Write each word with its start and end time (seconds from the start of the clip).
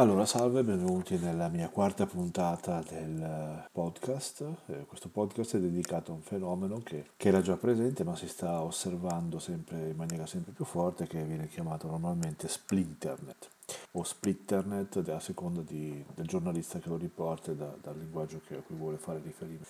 Allora, 0.00 0.24
salve, 0.24 0.62
benvenuti 0.62 1.18
nella 1.18 1.48
mia 1.48 1.68
quarta 1.68 2.06
puntata 2.06 2.82
del 2.88 3.68
podcast. 3.70 4.40
Eh, 4.68 4.86
questo 4.86 5.10
podcast 5.10 5.56
è 5.56 5.60
dedicato 5.60 6.10
a 6.10 6.14
un 6.14 6.22
fenomeno 6.22 6.80
che, 6.82 7.10
che, 7.18 7.28
era 7.28 7.42
già 7.42 7.58
presente 7.58 8.02
ma 8.02 8.16
si 8.16 8.26
sta 8.26 8.62
osservando 8.62 9.38
sempre 9.38 9.90
in 9.90 9.96
maniera 9.96 10.24
sempre 10.24 10.52
più 10.52 10.64
forte 10.64 11.06
che 11.06 11.22
viene 11.22 11.48
chiamato 11.48 11.86
normalmente 11.86 12.48
splinternet 12.48 13.50
o 13.92 14.02
splitternet 14.02 15.06
a 15.06 15.20
seconda 15.20 15.60
di, 15.60 16.02
del 16.14 16.26
giornalista 16.26 16.78
che 16.78 16.88
lo 16.88 16.96
riporta 16.96 17.50
e 17.50 17.56
da, 17.56 17.70
dal 17.82 17.98
linguaggio 17.98 18.40
che, 18.46 18.56
a 18.56 18.62
cui 18.62 18.76
vuole 18.76 18.96
fare 18.96 19.20
riferimento. 19.22 19.68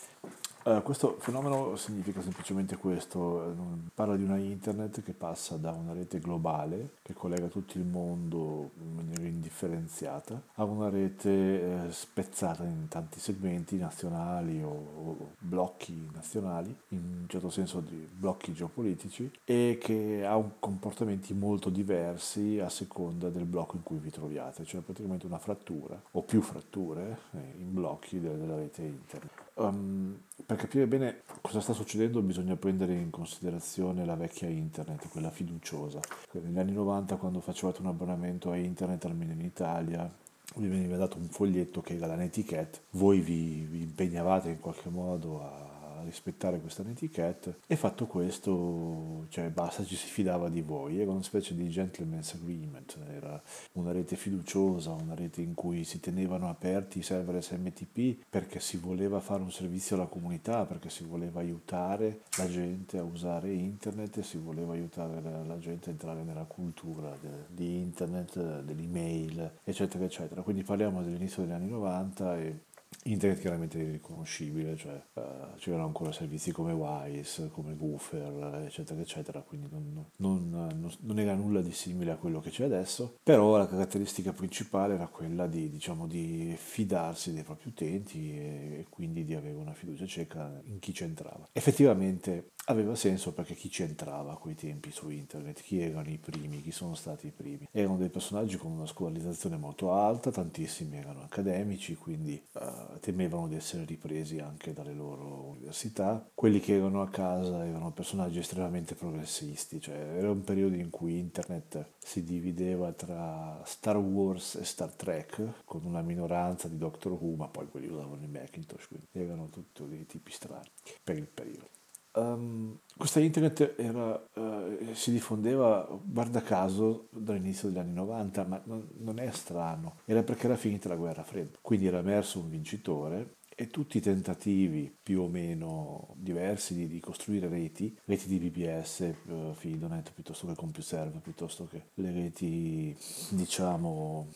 Uh, 0.63 0.83
questo 0.83 1.17
fenomeno 1.21 1.75
significa 1.77 2.21
semplicemente 2.21 2.77
questo, 2.77 3.45
eh, 3.45 3.55
parla 3.95 4.15
di 4.15 4.25
una 4.25 4.37
internet 4.37 5.03
che 5.03 5.13
passa 5.13 5.57
da 5.57 5.71
una 5.71 5.95
rete 5.95 6.19
globale 6.19 6.97
che 7.01 7.15
collega 7.15 7.47
tutto 7.47 7.79
il 7.79 7.85
mondo 7.85 8.73
in 8.79 8.95
maniera 8.95 9.25
indifferenziata 9.25 10.39
a 10.57 10.65
una 10.65 10.91
rete 10.91 11.87
eh, 11.87 11.91
spezzata 11.91 12.65
in 12.65 12.89
tanti 12.89 13.21
segmenti 13.21 13.79
nazionali 13.79 14.63
o, 14.63 15.29
blocchi 15.39 16.09
nazionali, 16.13 16.75
in 16.89 16.99
un 16.99 17.25
certo 17.27 17.49
senso 17.49 17.81
di 17.81 18.07
blocchi 18.13 18.53
geopolitici 18.53 19.31
e 19.45 19.79
che 19.81 20.27
ha 20.27 20.39
comportamenti 20.59 21.33
molto 21.33 21.71
diversi 21.71 22.61
a 22.61 22.69
seconda 22.69 23.31
del 23.31 23.45
blocco 23.45 23.77
in 23.77 23.83
cui 23.83 23.97
vi 23.97 24.11
troviate, 24.11 24.65
cioè 24.65 24.83
praticamente 24.83 25.25
una 25.25 25.39
frattura 25.39 25.99
o 26.11 26.23
più 26.23 26.43
fratture 26.43 27.19
eh, 27.33 27.55
in 27.59 27.73
blocchi 27.73 28.21
della 28.21 28.57
rete 28.57 28.83
internet. 28.83 29.49
Um, 29.55 30.21
per 30.47 30.57
capire 30.57 30.87
bene 30.87 31.23
cosa 31.41 31.61
sta 31.61 31.73
succedendo 31.73 32.23
bisogna 32.23 32.57
prendere 32.57 32.95
in 32.95 33.11
considerazione 33.11 34.05
la 34.05 34.17
vecchia 34.17 34.49
internet, 34.49 35.09
quella 35.09 35.31
fiduciosa. 35.31 36.01
Negli 36.33 36.59
anni 36.59 36.73
90 36.73 37.17
quando 37.17 37.41
facevate 37.41 37.81
un 37.81 37.89
abbonamento 37.89 38.51
a 38.51 38.57
internet, 38.57 39.05
almeno 39.05 39.33
in 39.33 39.41
Italia, 39.41 40.11
vi 40.57 40.67
veniva 40.67 40.97
dato 40.97 41.19
un 41.19 41.29
foglietto 41.29 41.81
che 41.81 41.95
era 41.95 42.07
la 42.07 42.17
netiquette, 42.17 42.81
voi 42.91 43.21
vi, 43.21 43.67
vi 43.71 43.83
impegnavate 43.83 44.49
in 44.49 44.61
qualche 44.61 44.89
modo 44.89 45.43
a 45.43 45.70
rispettare 46.05 46.61
questa 46.61 46.83
netiquette 46.83 47.61
e 47.67 47.77
fatto 47.77 48.07
questo, 48.07 49.27
cioè 49.29 49.49
basta, 49.51 49.85
ci 49.85 49.97
si 49.97 50.07
fidava 50.07 50.49
di 50.49 50.61
voi, 50.61 51.01
era 51.01 51.11
una 51.11 51.23
specie 51.23 51.55
di 51.55 51.69
gentleman's 51.69 52.35
agreement, 52.35 52.97
era 53.09 53.41
una 53.73 53.93
rete 53.93 54.17
fiduciosa, 54.17 54.93
una 54.93 55.15
rete 55.15 55.41
in 55.41 55.55
cui 55.55 55.85
si 55.85 56.01
tenevano 56.01 56.49
aperti 56.49 56.99
i 56.99 57.03
server 57.03 57.43
SMTP 57.43 58.25
perché 58.29 58.61
si 58.61 58.77
voleva 58.77 59.21
fare 59.21 59.43
un 59.43 59.53
servizio 59.53 59.97
alla 59.97 60.07
comunità, 60.07 60.65
perché 60.67 60.91
si 60.91 61.05
voleva 61.05 61.41
aiutare 61.41 62.23
la 62.37 62.49
gente 62.49 62.99
a 62.99 63.03
usare 63.03 63.53
internet 63.53 64.19
e 64.19 64.23
si 64.23 64.39
voleva 64.39 64.73
aiutare 64.73 65.21
la, 65.47 65.59
gente 65.59 65.91
a 65.91 65.93
entrare 65.93 66.23
nella 66.23 66.45
cultura 66.45 67.17
de, 67.21 67.29
di 67.49 67.79
internet, 67.79 68.63
dell'email, 68.63 69.59
eccetera, 69.65 70.05
eccetera. 70.05 70.43
Quindi 70.43 70.63
parliamo 70.63 71.03
dell'inizio 71.03 71.43
degli 71.43 71.53
anni 71.53 71.69
90 71.69 72.39
e 72.39 72.59
Internet 73.05 73.41
chiaramente 73.41 73.81
è 73.81 73.91
riconoscibile, 73.91 74.77
cioè 74.77 75.01
uh, 75.15 75.57
c'erano 75.57 75.85
ancora 75.85 76.13
servizi 76.13 76.53
come 76.53 76.73
Wise, 76.73 77.49
come 77.51 77.73
Woofer, 77.73 78.65
eccetera, 78.67 79.01
eccetera, 79.01 79.41
quindi 79.41 79.69
non, 79.71 80.05
non, 80.17 80.51
non, 80.51 80.93
non, 81.01 81.19
era 81.19 81.35
nulla 81.35 81.63
di 81.63 81.73
simile 81.73 82.11
a 82.11 82.17
quello 82.17 82.41
che 82.41 82.51
c'è 82.51 82.65
adesso, 82.65 83.17
però 83.23 83.57
la 83.57 83.67
caratteristica 83.67 84.33
principale 84.33 84.95
era 84.95 85.07
quella 85.07 85.47
di, 85.47 85.71
diciamo, 85.71 86.07
di 86.07 86.55
fidarsi 86.59 87.33
dei 87.33 87.43
propri 87.43 87.69
utenti 87.69 88.33
e, 88.33 88.79
e 88.81 88.87
quindi 88.91 89.25
di 89.25 89.35
avere 89.35 89.57
una 89.57 89.73
fiducia 89.73 90.07
cieca 90.07 90.61
in 90.65 90.79
chi 90.79 90.93
c'entrava. 90.93 91.49
Effettivamente 91.53 92.51
aveva 92.67 92.95
senso 92.95 93.33
perché 93.33 93.55
chi 93.55 93.69
c'entrava 93.69 94.33
a 94.33 94.37
quei 94.37 94.55
tempi 94.55 94.91
su 94.91 95.09
internet, 95.11 95.61
chi 95.61 95.81
erano 95.81 96.09
i 96.09 96.19
primi, 96.19 96.63
chi 96.63 96.71
sono 96.71 96.95
stati 96.95 97.29
i 97.29 97.33
primi. 97.33 97.67
Erano 97.73 97.97
dei 97.97 98.09
personaggi 98.09 98.57
con 98.57 98.71
una 98.73 98.87
scolarizzazione 98.87 99.57
molto 99.57 99.93
alta, 99.93 100.31
tantissimi 100.31 100.97
erano 100.97 101.23
accademici, 101.23 101.97
quindi 101.97 102.41
uh, 102.53 102.80
temevano 103.01 103.49
di 103.49 103.57
essere 103.57 103.85
ripresi 103.85 104.39
anche 104.39 104.73
dalle 104.73 104.93
loro 104.93 105.45
università. 105.51 106.29
Quelli 106.35 106.61
che 106.61 106.75
erano 106.75 107.03
a 107.03 107.09
casa 107.09 107.67
erano 107.67 107.93
personaggi 107.93 108.39
estremamente 108.39 108.95
progressisti, 108.95 109.81
cioè 109.81 109.97
era 109.97 110.31
un 110.31 110.43
periodo 110.43 110.77
in 110.77 110.91
cui 110.91 111.19
internet 111.19 111.93
si 111.99 112.23
divideva 112.25 112.93
tra 112.93 113.61
Star 113.65 113.97
Wars 113.97 114.57
e 114.57 114.65
Star 114.65 114.93
Trek, 114.93 115.65
con 115.65 115.85
una 115.85 116.03
minoranza 116.03 116.69
di 116.69 116.79
Doctor 116.79 117.13
Who, 117.13 117.37
ma 117.37 117.49
poi 117.49 117.69
quelli 117.69 117.89
usavano 117.89 118.23
i 118.23 118.29
Macintosh, 118.29 118.89
quindi 118.89 119.07
erano 119.13 119.49
tutti 119.49 119.87
dei 119.89 120.07
tipi 120.07 120.33
strani 120.33 120.69
per 121.03 121.17
il 121.17 121.27
periodo. 121.27 121.80
Um, 122.13 122.81
questa 122.97 123.21
internet 123.21 123.75
era, 123.79 124.23
uh, 124.35 124.93
si 124.95 125.13
diffondeva, 125.13 125.87
guarda 126.03 126.43
caso, 126.43 127.09
dall'inizio 127.13 127.69
degli 127.69 127.79
anni 127.79 127.95
90, 127.95 128.45
ma 128.45 128.61
non, 128.65 128.89
non, 128.99 129.19
è 129.19 129.31
strano, 129.31 129.99
era 130.05 130.23
perché 130.23 130.47
era 130.47 130.57
finita 130.57 130.89
la 130.89 130.97
guerra 130.97 131.23
fredda, 131.23 131.59
quindi 131.61 131.87
era 131.87 131.99
emerso 131.99 132.41
un 132.41 132.51
vincitore 132.51 133.37
e 133.61 133.69
tutti 133.69 133.99
i 133.99 134.01
tentativi 134.01 134.95
più 135.03 135.21
o 135.21 135.29
meno 135.29 136.15
diversi 136.17 136.75
di, 136.75 136.89
di 136.89 136.99
costruire 136.99 137.47
reti, 137.47 137.95
reti 138.07 138.27
di 138.27 138.39
BBS, 138.39 139.01
eh, 139.01 139.17
Fidonet, 139.55 140.13
piuttosto 140.13 140.47
che 140.47 140.55
CompuServe, 140.55 141.19
piuttosto 141.19 141.67
che 141.67 141.91
le 141.95 142.11
reti, 142.11 142.97
diciamo, 143.31 144.29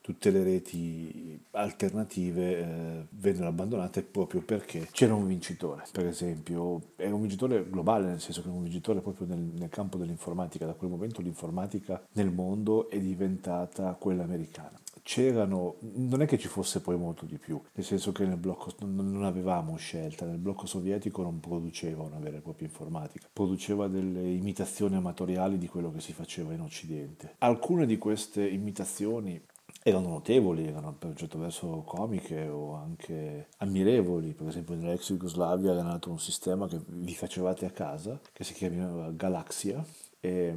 tutte 0.00 0.30
le 0.30 0.42
reti 0.42 1.40
alternative 1.52 2.58
eh, 2.58 3.06
vennero 3.10 3.48
abbandonate 3.48 4.02
proprio 4.02 4.40
perché 4.40 4.88
c'era 4.90 5.14
un 5.14 5.26
vincitore. 5.26 5.84
Per 5.92 6.06
esempio, 6.06 6.80
era 6.96 7.14
un 7.14 7.20
vincitore 7.20 7.68
globale, 7.68 8.06
nel 8.06 8.20
senso 8.20 8.42
che 8.42 8.48
era 8.48 8.56
un 8.56 8.62
vincitore 8.62 9.00
proprio 9.00 9.26
nel, 9.26 9.38
nel 9.38 9.68
campo 9.68 9.98
dell'informatica. 9.98 10.66
Da 10.66 10.74
quel 10.74 10.90
momento 10.90 11.20
l'informatica 11.20 12.02
nel 12.12 12.30
mondo 12.30 12.88
è 12.88 12.98
diventata 12.98 13.96
quella 13.98 14.24
americana 14.24 14.78
c'erano, 15.02 15.76
non 15.94 16.22
è 16.22 16.26
che 16.26 16.38
ci 16.38 16.48
fosse 16.48 16.80
poi 16.80 16.96
molto 16.96 17.26
di 17.26 17.36
più, 17.36 17.60
nel 17.72 17.84
senso 17.84 18.12
che 18.12 18.24
nel 18.24 18.36
blocco 18.36 18.72
non 18.86 19.24
avevamo 19.24 19.76
scelta, 19.76 20.24
nel 20.24 20.38
blocco 20.38 20.66
sovietico 20.66 21.22
non 21.22 21.40
produceva 21.40 22.02
una 22.02 22.18
vera 22.18 22.36
e 22.36 22.40
propria 22.40 22.68
informatica, 22.68 23.28
produceva 23.32 23.88
delle 23.88 24.28
imitazioni 24.30 24.94
amatoriali 24.96 25.58
di 25.58 25.66
quello 25.68 25.90
che 25.90 26.00
si 26.00 26.12
faceva 26.12 26.52
in 26.52 26.60
Occidente. 26.60 27.34
Alcune 27.38 27.86
di 27.86 27.98
queste 27.98 28.46
imitazioni 28.46 29.40
erano 29.82 30.08
notevoli, 30.08 30.66
erano 30.66 30.94
per 30.94 31.10
un 31.10 31.16
certo 31.16 31.38
verso 31.38 31.82
comiche 31.86 32.48
o 32.48 32.74
anche 32.74 33.48
ammirevoli, 33.58 34.34
per 34.34 34.48
esempio 34.48 34.74
nell'ex 34.74 35.08
Jugoslavia 35.12 35.72
era 35.72 35.82
nato 35.82 36.10
un 36.10 36.18
sistema 36.18 36.66
che 36.66 36.80
vi 36.86 37.14
facevate 37.14 37.66
a 37.66 37.70
casa, 37.70 38.20
che 38.32 38.44
si 38.44 38.54
chiamava 38.54 39.10
Galaxia, 39.10 39.84
e 40.20 40.54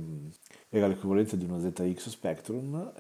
era 0.75 0.87
l'equivalente 0.87 1.37
di 1.37 1.45
uno 1.45 1.59
ZX 1.59 2.09
Spectrum 2.09 2.91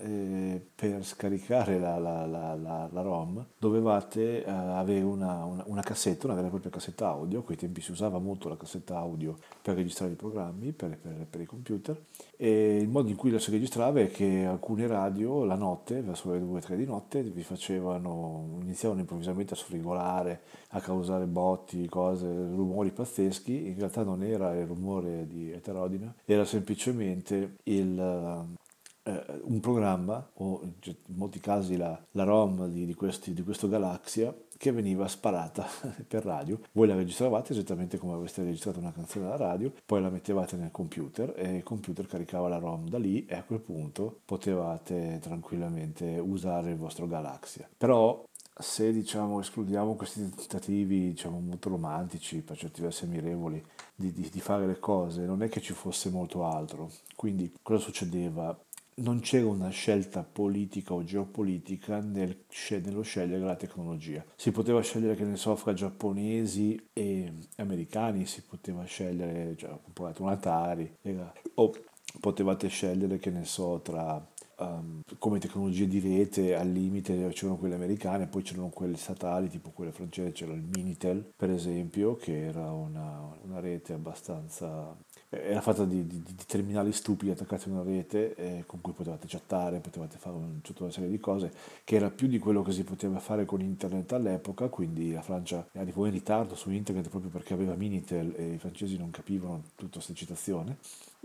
per 0.75 1.03
scaricare 1.03 1.79
la, 1.79 1.97
la, 1.97 2.23
la, 2.27 2.55
la 2.91 3.01
ROM 3.01 3.43
dovevate 3.57 4.43
uh, 4.45 4.49
avere 4.49 5.01
una, 5.01 5.43
una, 5.43 5.63
una, 5.65 5.81
cassetta, 5.81 6.27
una 6.27 6.35
vera 6.35 6.47
e 6.47 6.49
propria 6.51 6.71
cassetta 6.71 7.07
audio, 7.07 7.39
a 7.39 7.43
quei 7.43 7.57
tempi 7.57 7.81
si 7.81 7.89
usava 7.89 8.19
molto 8.19 8.47
la 8.47 8.57
cassetta 8.57 8.97
audio 8.97 9.37
per 9.61 9.75
registrare 9.75 10.11
i 10.11 10.15
programmi, 10.15 10.71
per, 10.71 10.97
per, 10.97 11.25
per 11.27 11.41
i 11.41 11.45
computer, 11.45 11.99
e 12.37 12.77
il 12.77 12.89
modo 12.89 13.09
in 13.09 13.15
cui 13.15 13.31
la 13.31 13.39
si 13.39 13.49
registrava 13.49 14.01
è 14.01 14.11
che 14.11 14.45
alcune 14.45 14.85
radio 14.85 15.43
la 15.43 15.55
notte, 15.55 16.01
verso 16.01 16.31
le 16.31 16.39
2-3 16.39 16.75
di 16.75 16.85
notte, 16.85 17.23
vi 17.23 17.41
facevano, 17.41 18.59
iniziavano 18.61 18.99
improvvisamente 18.99 19.53
a 19.53 19.57
sfrigolare, 19.57 20.41
a 20.69 20.81
causare 20.81 21.25
botti, 21.25 21.87
cose, 21.87 22.27
rumori 22.27 22.91
pazzeschi, 22.91 23.67
in 23.67 23.75
realtà 23.77 24.03
non 24.03 24.23
era 24.23 24.53
il 24.55 24.65
rumore 24.65 25.25
di 25.27 25.51
eterodina, 25.51 26.13
era 26.25 26.45
semplicemente 26.45 27.55
il, 27.63 28.55
eh, 29.03 29.25
un 29.43 29.59
programma, 29.59 30.29
o 30.35 30.61
in 30.63 30.95
molti 31.15 31.39
casi 31.39 31.75
la, 31.75 31.99
la 32.11 32.23
ROM 32.23 32.67
di, 32.67 32.85
di, 32.85 32.93
questi, 32.93 33.33
di 33.33 33.43
questo 33.43 33.67
Galaxia, 33.67 34.33
che 34.57 34.71
veniva 34.71 35.07
sparata 35.07 35.65
per 36.07 36.23
radio. 36.23 36.59
Voi 36.71 36.87
la 36.87 36.95
registravate 36.95 37.51
esattamente 37.51 37.97
come 37.97 38.13
avreste 38.13 38.43
registrato 38.43 38.79
una 38.79 38.93
canzone 38.93 39.25
alla 39.25 39.35
radio, 39.35 39.73
poi 39.85 40.01
la 40.01 40.09
mettevate 40.09 40.55
nel 40.55 40.71
computer 40.71 41.33
e 41.35 41.57
il 41.57 41.63
computer 41.63 42.05
caricava 42.07 42.47
la 42.47 42.59
ROM 42.59 42.87
da 42.87 42.97
lì 42.97 43.25
e 43.25 43.35
a 43.35 43.43
quel 43.43 43.59
punto 43.59 44.21
potevate 44.23 45.19
tranquillamente 45.21 46.17
usare 46.17 46.71
il 46.71 46.77
vostro 46.77 47.07
Galaxia. 47.07 47.69
Però 47.77 48.23
se 48.55 48.91
diciamo 48.91 49.39
escludiamo 49.39 49.95
questi 49.95 50.29
tentativi 50.29 51.09
diciamo 51.09 51.39
molto 51.39 51.69
romantici 51.69 52.41
per 52.41 52.57
certi 52.57 52.81
versi 52.81 53.05
ammirevoli 53.05 53.63
di, 53.95 54.11
di, 54.11 54.29
di, 54.29 54.39
fare 54.39 54.67
le 54.67 54.79
cose 54.79 55.25
non 55.25 55.41
è 55.41 55.49
che 55.49 55.61
ci 55.61 55.73
fosse 55.73 56.09
molto 56.09 56.45
altro. 56.45 56.91
Quindi 57.15 57.51
cosa 57.61 57.83
succedeva? 57.83 58.57
Non 58.95 59.21
c'era 59.21 59.47
una 59.47 59.69
scelta 59.69 60.23
politica 60.23 60.93
o 60.93 61.03
geopolitica 61.03 61.99
nel, 61.99 62.45
nello 62.83 63.01
scegliere 63.01 63.43
la 63.43 63.55
tecnologia. 63.55 64.23
Si 64.35 64.51
poteva 64.51 64.81
scegliere 64.81 65.15
che 65.15 65.23
ne 65.23 65.35
so 65.35 65.55
fra 65.55 65.73
giapponesi 65.73 66.79
e 66.93 67.33
americani 67.57 68.27
si 68.27 68.43
poteva 68.43 68.83
scegliere 68.83 69.55
cioè 69.57 69.79
comprate 69.81 70.21
un 70.21 70.29
Atari 70.29 70.97
era, 71.01 71.33
o 71.55 71.71
potevate 72.19 72.67
scegliere 72.67 73.17
che 73.17 73.31
ne 73.31 73.45
so 73.45 73.81
tra 73.81 74.23
um, 74.59 75.01
come 75.17 75.39
tecnologie 75.39 75.87
di 75.87 75.99
rete 75.99 76.55
al 76.55 76.69
limite 76.69 77.29
c'erano 77.29 77.57
quelle 77.57 77.75
americane, 77.75 78.27
poi 78.27 78.41
c'erano 78.41 78.69
quelle 78.69 78.97
statali, 78.97 79.49
tipo 79.49 79.71
quelle 79.71 79.91
francesi, 79.91 80.31
c'era 80.31 80.53
il 80.53 80.63
Minitel 80.63 81.33
per 81.35 81.49
esempio, 81.49 82.15
che 82.15 82.45
era 82.47 82.71
una, 82.71 83.35
una 83.43 83.59
rete 83.59 83.93
abbastanza 83.93 84.95
era 85.41 85.61
fatta 85.61 85.85
di, 85.85 86.05
di, 86.05 86.21
di, 86.21 86.35
terminali 86.45 86.91
stupidi 86.91 87.31
attaccati 87.31 87.69
a 87.69 87.71
una 87.71 87.83
rete 87.83 88.35
eh, 88.35 88.63
con 88.65 88.81
cui 88.81 88.93
potevate 88.93 89.25
chattare, 89.27 89.79
potevate 89.79 90.17
fare 90.17 90.35
un, 90.35 90.61
tutta 90.61 90.83
una 90.83 90.91
serie 90.91 91.09
di 91.09 91.19
cose, 91.19 91.51
che 91.83 91.95
era 91.95 92.09
più 92.09 92.27
di 92.27 92.39
quello 92.39 92.61
che 92.61 92.71
si 92.71 92.83
poteva 92.83 93.19
fare 93.19 93.45
con 93.45 93.61
internet 93.61 94.11
all'epoca, 94.13 94.67
quindi 94.67 95.11
la 95.11 95.21
Francia 95.21 95.67
arrivò 95.73 96.05
in 96.05 96.11
ritardo 96.11 96.55
su 96.55 96.69
internet 96.71 97.09
proprio 97.09 97.31
perché 97.31 97.53
aveva 97.53 97.73
Minitel 97.75 98.33
e 98.35 98.53
i 98.53 98.57
francesi 98.57 98.97
non 98.97 99.09
capivano 99.11 99.63
tutta 99.75 99.93
questa 99.93 100.13
citazione. 100.13 100.77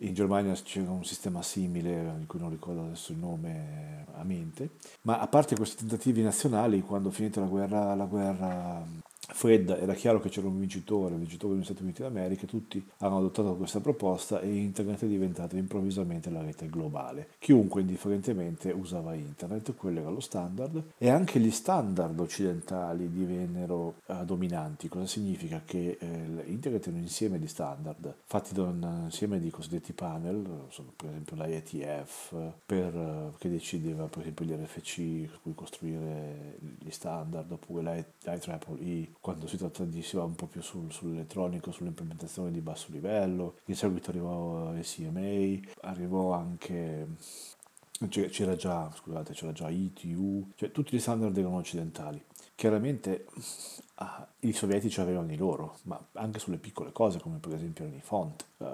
In 0.02 0.14
Germania 0.14 0.52
c'era 0.55 0.90
un 0.90 1.05
sistema 1.05 1.43
simile, 1.43 2.14
di 2.19 2.26
cui 2.26 2.38
non 2.38 2.50
ricordo 2.50 2.84
adesso 2.84 3.12
il 3.12 3.19
nome 3.19 4.06
a 4.14 4.22
mente, 4.22 4.70
ma 5.02 5.19
a 5.19 5.26
parte 5.26 5.56
questi 5.56 5.78
tentativi 5.78 6.22
nazionali, 6.22 6.82
quando 6.82 7.10
finita 7.10 7.40
la 7.40 7.46
guerra, 7.46 7.94
la 7.94 8.05
guerra 8.05 8.87
fredda, 9.31 9.79
era 9.79 9.95
chiaro 9.95 10.21
che 10.21 10.29
c'era 10.29 10.49
un 10.49 10.59
vincitore, 10.59 11.15
il 11.15 11.21
vincitore 11.21 11.55
degli 11.55 11.65
Stati 11.65 11.83
Uniti 11.83 12.03
d'America, 12.03 12.47
tutti 12.47 12.85
hanno 12.99 13.19
adottato 13.19 13.55
questa 13.57 13.81
proposta 13.81 14.41
e 14.41 14.55
internet 14.55 15.05
è 15.05 15.07
diventato 15.07 15.57
improvvisamente 15.57 16.31
la 16.31 16.43
rete 16.43 16.69
globale. 16.69 17.29
Chiunque 17.39 17.83
indifferentemente 17.83 18.71
usava 18.71 19.15
internet, 19.15 19.75
quello 19.77 20.01
era 20.01 20.11
lo 20.11 20.21
standard 20.21 20.83
e 20.97 21.11
anche 21.11 21.39
gli 21.41 21.51
standard 21.51 22.19
occidentali 22.19 23.11
divennero 23.11 23.97
uh, 24.07 24.25
dominanti. 24.25 24.89
Cosa 24.89 25.07
significa? 25.07 25.63
Che 25.65 25.99
eh, 26.01 26.43
internet 26.47 26.87
è 26.87 26.91
un 26.91 26.97
insieme 26.97 27.39
di 27.39 27.47
standard 27.47 28.15
fatti 28.25 28.55
da 28.55 28.63
un 28.63 29.03
insieme 29.05 29.39
di 29.39 29.51
cosiddetti 29.51 29.93
panel, 29.93 30.67
per 30.97 31.11
esempio 31.11 31.37
l'IETF, 31.37 32.35
per, 32.65 32.95
uh, 32.95 33.33
che 33.39 33.51
decideva 33.51 34.07
per 34.07 34.23
esempio 34.23 34.45
gli 34.45 34.53
RFC 34.53 34.95
su 35.31 35.41
cui 35.43 35.55
costruire 35.55 36.59
gli 36.79 36.91
standard, 36.91 37.51
oppure 37.53 38.07
l'IEEE 38.25 39.17
quando 39.29 39.47
si 39.47 39.59
tratta 39.59 39.85
di 39.85 40.01
si 40.01 40.17
va 40.17 40.25
un 40.25 40.35
po' 40.35 40.47
più 40.47 40.63
sul, 40.63 40.91
sull'elettronico, 40.91 41.71
sull'implementazione 41.71 42.51
di 42.51 42.63
basso 42.63 42.87
livello, 42.89 43.57
in 43.67 43.77
seguito 43.77 44.09
arrivò 44.09 44.73
il 44.73 44.83
CMA, 44.83 45.71
arrivò 45.87 46.33
anche 46.33 47.07
c'era 48.09 48.57
già, 48.57 48.91
scusate, 48.91 49.35
c'era 49.35 49.53
già 49.53 49.69
ITU, 49.69 50.53
cioè 50.55 50.71
tutti 50.71 50.97
gli 50.97 50.99
standard 50.99 51.37
erano 51.37 51.57
occidentali. 51.57 52.25
Chiaramente 52.58 53.25
ah, 53.94 54.26
i 54.40 54.52
sovietici 54.52 55.00
avevano 55.00 55.32
i 55.32 55.37
loro, 55.37 55.78
ma 55.84 56.00
anche 56.12 56.38
sulle 56.38 56.58
piccole 56.58 56.93
cose, 56.93 57.19
come 57.19 57.38
per 57.38 57.55
esempio 57.55 57.84
i 57.87 58.00
font. 58.00 58.46
Uh, 58.58 58.64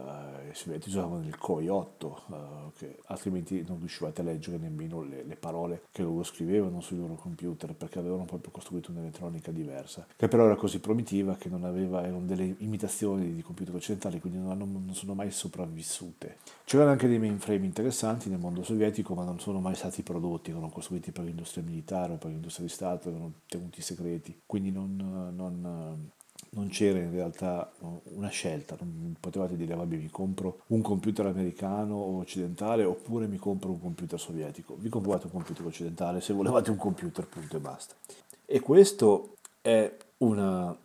I 0.51 0.55
sovietici 0.55 0.97
usavano 0.97 1.23
il 1.23 1.37
COI 1.37 1.69
8, 1.69 2.23
uh, 2.27 2.35
che 2.77 2.99
altrimenti 3.07 3.63
non 3.67 3.79
riuscivate 3.79 4.23
a 4.23 4.25
leggere 4.25 4.57
nemmeno 4.57 5.03
le, 5.03 5.23
le, 5.25 5.37
parole 5.37 5.83
che 5.91 6.03
loro 6.03 6.23
scrivevano 6.23 6.81
sui 6.81 6.99
loro 6.99 7.15
computer, 7.15 7.75
perché 7.75 7.99
avevano 7.99 8.25
proprio 8.25 8.51
costruito 8.51 8.91
un'elettronica 8.91 9.51
diversa, 9.51 10.07
che 10.17 10.29
però 10.29 10.47
era 10.47 10.57
così 10.57 10.81
primitiva 10.81 11.37
che 11.37 11.51
non 11.51 11.65
aveva, 11.65 12.03
erano 12.03 12.25
delle 12.25 12.55
imitazioni 12.59 13.35
di 13.35 13.43
computer 13.43 13.75
occidentali, 13.75 14.21
quindi 14.21 14.39
non, 14.39 14.51
hanno, 14.51 14.65
non 14.65 14.95
sono 14.95 15.15
mai 15.15 15.31
sopravvissute. 15.31 16.39
C'erano 16.65 16.91
anche 16.91 17.09
dei 17.09 17.19
mainframe 17.19 17.65
interessanti 17.65 18.31
nel 18.31 18.39
mondo 18.39 18.63
sovietico, 18.63 19.15
ma 19.15 19.25
non 19.25 19.39
sono 19.39 19.61
mai 19.61 19.75
stati 19.75 20.03
prodotti, 20.03 20.51
erano 20.51 20.71
costruiti 20.71 21.13
per 21.13 21.25
l'industria 21.25 21.63
militare 21.63 22.15
o 22.15 22.17
per 22.17 22.31
l'industria 22.31 22.67
di 22.67 22.73
Stato, 22.73 23.11
erano 23.11 23.33
tenuti 23.47 23.74
segreti, 23.83 24.43
quindi 24.47 24.71
non, 24.71 24.97
non 24.97 25.55
non, 25.55 26.11
non 26.51 26.69
c'era 26.69 26.99
in 26.99 27.11
realtà 27.11 27.73
una 28.15 28.29
scelta, 28.29 28.77
non 28.79 29.17
potevate 29.19 29.57
dire 29.57 29.75
vabbè 29.75 29.97
mi 29.97 30.11
compro 30.11 30.61
un 30.69 30.83
computer 30.83 31.27
americano 31.27 31.95
o 31.95 32.19
occidentale 32.19 32.85
oppure 32.85 33.27
mi 33.27 33.37
compro 33.37 33.71
un 33.71 33.81
computer 33.81 34.19
sovietico, 34.19 34.77
vi 34.79 34.89
comprate 34.89 35.27
un 35.27 35.33
computer 35.33 35.67
occidentale 35.67 36.21
se 36.21 36.33
volevate 36.33 36.71
un 36.71 36.77
computer 36.77 37.27
punto 37.27 37.57
e 37.57 37.61
basta. 37.61 37.95
E 38.47 38.61
questo 38.61 39.37
è 39.61 39.91
una, 40.19 40.77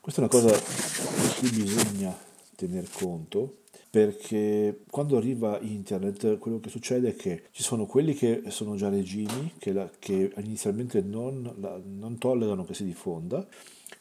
questa 0.00 0.22
è 0.22 0.24
una 0.24 0.32
cosa 0.32 0.56
di 0.56 1.48
cui 1.48 1.62
bisogna 1.62 2.14
tener 2.56 2.88
conto 2.90 3.58
perché 3.98 4.84
quando 4.88 5.16
arriva 5.16 5.58
internet 5.60 6.38
quello 6.38 6.60
che 6.60 6.68
succede 6.68 7.08
è 7.08 7.16
che 7.16 7.46
ci 7.50 7.64
sono 7.64 7.84
quelli 7.84 8.14
che 8.14 8.44
sono 8.46 8.76
già 8.76 8.88
regimi 8.88 9.54
che, 9.58 9.72
la, 9.72 9.90
che 9.98 10.32
inizialmente 10.36 11.00
non, 11.02 11.52
la, 11.58 11.80
non 11.84 12.16
tollerano 12.16 12.64
che 12.64 12.74
si 12.74 12.84
diffonda. 12.84 13.44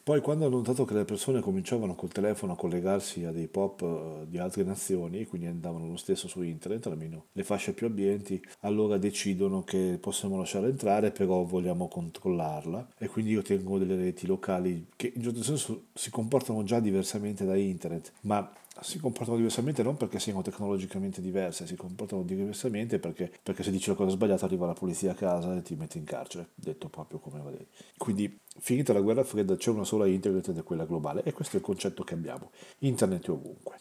Poi 0.03 0.21
quando 0.21 0.45
hanno 0.45 0.57
notato 0.57 0.85
che 0.85 0.93
le 0.93 1.03
persone 1.03 1.41
cominciavano 1.41 1.95
col 1.95 2.11
telefono 2.11 2.53
a 2.53 2.55
collegarsi 2.55 3.25
a 3.25 3.31
dei 3.31 3.47
pop 3.47 3.81
eh, 3.81 4.29
di 4.29 4.37
altre 4.37 4.63
nazioni, 4.63 5.25
quindi 5.25 5.47
andavano 5.47 5.87
lo 5.87 5.97
stesso 5.97 6.27
su 6.27 6.43
internet, 6.43 6.85
almeno 6.85 7.25
le 7.31 7.43
fasce 7.43 7.73
più 7.73 7.87
abbienti, 7.87 8.41
allora 8.61 8.97
decidono 8.97 9.63
che 9.63 9.97
possiamo 9.99 10.37
lasciarla 10.37 10.67
entrare, 10.67 11.11
però 11.11 11.43
vogliamo 11.43 11.87
controllarla. 11.87 12.93
E 12.99 13.07
quindi 13.07 13.31
io 13.31 13.41
tengo 13.41 13.79
delle 13.79 13.95
reti 13.95 14.27
locali 14.27 14.87
che 14.95 15.07
in 15.07 15.13
un 15.17 15.23
certo 15.23 15.43
senso 15.43 15.85
si 15.93 16.11
comportano 16.11 16.63
già 16.63 16.79
diversamente 16.79 17.43
da 17.45 17.55
internet, 17.55 18.13
ma 18.21 18.49
si 18.81 18.99
comportano 18.99 19.37
diversamente 19.37 19.83
non 19.83 19.97
perché 19.97 20.19
siano 20.19 20.41
tecnologicamente 20.41 21.21
diverse, 21.21 21.67
si 21.67 21.75
comportano 21.75 22.23
diversamente 22.23 22.99
perché, 22.99 23.31
perché 23.41 23.63
se 23.63 23.71
dici 23.71 23.89
la 23.89 23.95
cosa 23.95 24.11
sbagliata 24.11 24.45
arriva 24.45 24.65
la 24.65 24.73
polizia 24.73 25.11
a 25.11 25.15
casa 25.15 25.55
e 25.55 25.61
ti 25.61 25.75
mette 25.75 25.97
in 25.97 26.03
carcere, 26.03 26.49
detto 26.55 26.89
proprio 26.89 27.19
come 27.19 27.41
va 27.41 27.51
detto. 27.51 27.67
Quindi 27.97 28.39
finita 28.59 28.93
la 28.93 29.01
guerra 29.01 29.23
fredda 29.23 29.55
c'è 29.55 29.69
una 29.69 29.83
sola 29.83 30.07
internet 30.07 30.49
ed 30.49 30.57
è 30.57 30.63
quella 30.63 30.85
globale 30.85 31.23
e 31.23 31.33
questo 31.33 31.55
è 31.55 31.59
il 31.59 31.65
concetto 31.65 32.03
che 32.03 32.13
abbiamo, 32.13 32.51
internet 32.79 33.25
è 33.25 33.29
ovunque. 33.31 33.77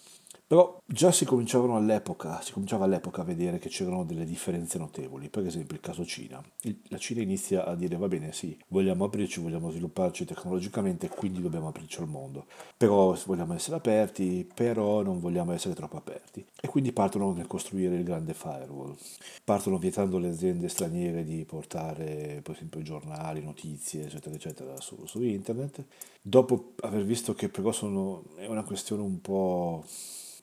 Però 0.49 0.81
già 0.87 1.11
si 1.11 1.25
cominciavano 1.25 1.75
all'epoca, 1.75 2.41
si 2.41 2.53
cominciava 2.53 2.85
all'epoca 2.85 3.23
a 3.23 3.25
vedere 3.25 3.59
che 3.59 3.69
c'erano 3.69 4.05
delle 4.05 4.25
differenze 4.25 4.79
notevoli, 4.79 5.29
per 5.29 5.45
esempio 5.45 5.75
il 5.75 5.81
caso 5.81 6.05
Cina. 6.05 6.41
La 6.89 6.99
Cina 6.99 7.21
inizia 7.21 7.65
a 7.65 7.75
dire 7.75 7.97
va 7.97 8.07
bene 8.07 8.33
sì, 8.33 8.57
vogliamo 8.69 9.07
aprirci, 9.07 9.41
vogliamo 9.41 9.71
svilupparci 9.71 10.25
tecnologicamente, 10.25 11.09
quindi 11.09 11.43
dobbiamo 11.43 11.67
aprirci 11.67 12.01
al 12.01 12.07
mondo. 12.07 12.47
Però 12.77 13.19
vogliamo 13.27 13.55
essere 13.55 13.75
aperti, 13.75 14.49
però 14.55 15.03
non 15.03 15.19
vogliamo 15.19 15.51
essere 15.51 15.75
troppo 15.75 15.97
aperti. 15.97 16.47
E 16.61 16.69
quindi 16.69 16.93
partono 16.93 17.33
nel 17.33 17.49
costruire 17.49 17.97
il 17.97 18.05
grande 18.05 18.33
firewall. 18.33 18.95
Partono 19.43 19.79
vietando 19.79 20.19
alle 20.19 20.29
aziende 20.29 20.69
straniere 20.69 21.25
di 21.25 21.45
portare 21.45 22.41
per 22.45 22.55
esempio 22.55 22.83
giornali, 22.83 23.43
notizie, 23.43 24.05
eccetera, 24.05 24.37
eccetera 24.37 24.81
su, 24.81 24.97
su 25.07 25.23
internet. 25.23 25.85
Dopo 26.23 26.75
aver 26.83 27.05
visto 27.05 27.35
che 27.35 27.49
però 27.49 27.73
sono, 27.73 28.23
è 28.37 28.47
una 28.47 28.63
questione 28.63 29.03
un 29.03 29.21
po' 29.21 29.85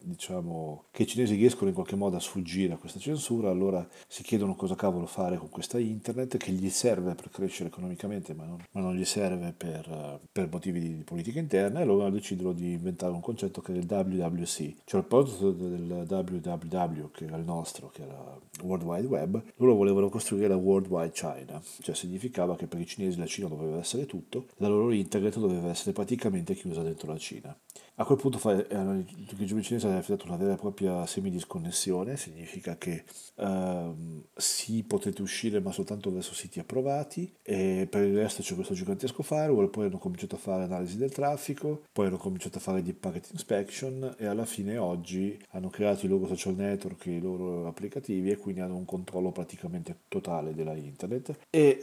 diciamo, 0.03 0.85
che 0.91 1.03
i 1.03 1.07
cinesi 1.07 1.35
riescono 1.35 1.69
in 1.69 1.75
qualche 1.75 1.95
modo 1.95 2.17
a 2.17 2.19
sfuggire 2.19 2.73
a 2.73 2.77
questa 2.77 2.99
censura, 2.99 3.49
allora 3.49 3.87
si 4.07 4.23
chiedono 4.23 4.55
cosa 4.55 4.75
cavolo 4.75 5.05
fare 5.05 5.37
con 5.37 5.49
questa 5.49 5.79
internet 5.79 6.37
che 6.37 6.51
gli 6.51 6.69
serve 6.69 7.15
per 7.15 7.29
crescere 7.29 7.69
economicamente 7.69 8.33
ma 8.33 8.45
non, 8.45 8.63
ma 8.71 8.81
non 8.81 8.95
gli 8.95 9.05
serve 9.05 9.53
per, 9.55 10.19
per, 10.31 10.49
motivi 10.51 10.79
di 10.79 11.03
politica 11.03 11.39
interna 11.39 11.79
e 11.79 11.83
allora 11.83 12.09
decidono 12.09 12.53
di 12.53 12.73
inventare 12.73 13.13
un 13.13 13.21
concetto 13.21 13.61
che 13.61 13.73
è 13.73 13.77
il 13.77 13.85
WWC, 13.89 14.75
cioè 14.85 15.01
il 15.01 15.07
prodotto 15.07 15.51
del 15.51 16.05
WWW 16.07 17.11
che 17.11 17.25
era 17.25 17.37
il 17.37 17.45
nostro, 17.45 17.89
che 17.89 18.03
era 18.03 18.39
World 18.61 18.83
Wide 18.83 19.07
Web, 19.07 19.43
loro 19.57 19.75
volevano 19.75 20.09
costruire 20.09 20.47
la 20.47 20.55
World 20.55 20.87
Wide 20.87 21.11
China, 21.11 21.61
cioè 21.81 21.95
significava 21.95 22.55
che 22.55 22.67
per 22.67 22.79
i 22.79 22.85
cinesi 22.85 23.17
la 23.17 23.25
Cina 23.25 23.47
doveva 23.47 23.79
essere 23.79 24.05
tutto, 24.05 24.47
la 24.57 24.67
loro 24.67 24.91
internet 24.91 25.39
doveva 25.39 25.69
essere 25.69 25.93
praticamente 25.93 26.53
chiusa 26.53 26.81
dentro 26.81 27.11
la 27.11 27.17
Cina. 27.17 27.57
A 27.95 28.05
quel 28.05 28.17
punto 28.17 28.39
il 28.49 29.05
regime 29.37 29.61
cinese 29.61 29.87
ha 29.87 29.97
effettuato 29.97 30.25
una 30.25 30.35
vera 30.35 30.53
e 30.53 30.57
propria 30.57 31.05
semidisconnessione, 31.05 32.17
significa 32.17 32.75
che 32.75 33.03
ehm, 33.35 34.23
sì 34.35 34.83
potete 34.83 35.21
uscire 35.21 35.59
ma 35.59 35.71
soltanto 35.71 36.11
verso 36.11 36.33
siti 36.33 36.59
approvati 36.59 37.31
e 37.43 37.87
per 37.87 38.03
il 38.03 38.15
resto 38.15 38.41
c'è 38.41 38.55
questo 38.55 38.73
gigantesco 38.73 39.21
firewall, 39.21 39.69
poi 39.69 39.85
hanno 39.85 39.99
cominciato 39.99 40.33
a 40.35 40.39
fare 40.39 40.63
analisi 40.63 40.97
del 40.97 41.11
traffico, 41.11 41.83
poi 41.91 42.07
hanno 42.07 42.17
cominciato 42.17 42.57
a 42.57 42.61
fare 42.61 42.81
di 42.81 42.93
packet 42.93 43.29
inspection 43.31 44.15
e 44.17 44.25
alla 44.25 44.45
fine 44.45 44.77
oggi 44.77 45.39
hanno 45.49 45.69
creato 45.69 46.07
i 46.07 46.09
loro 46.09 46.25
social 46.25 46.55
network, 46.55 47.05
i 47.05 47.21
loro 47.21 47.67
applicativi 47.67 48.31
e 48.31 48.37
quindi 48.37 48.61
hanno 48.61 48.75
un 48.75 48.85
controllo 48.85 49.31
praticamente 49.31 49.99
totale 50.07 50.55
della 50.55 50.73
internet 50.73 51.41
e 51.51 51.79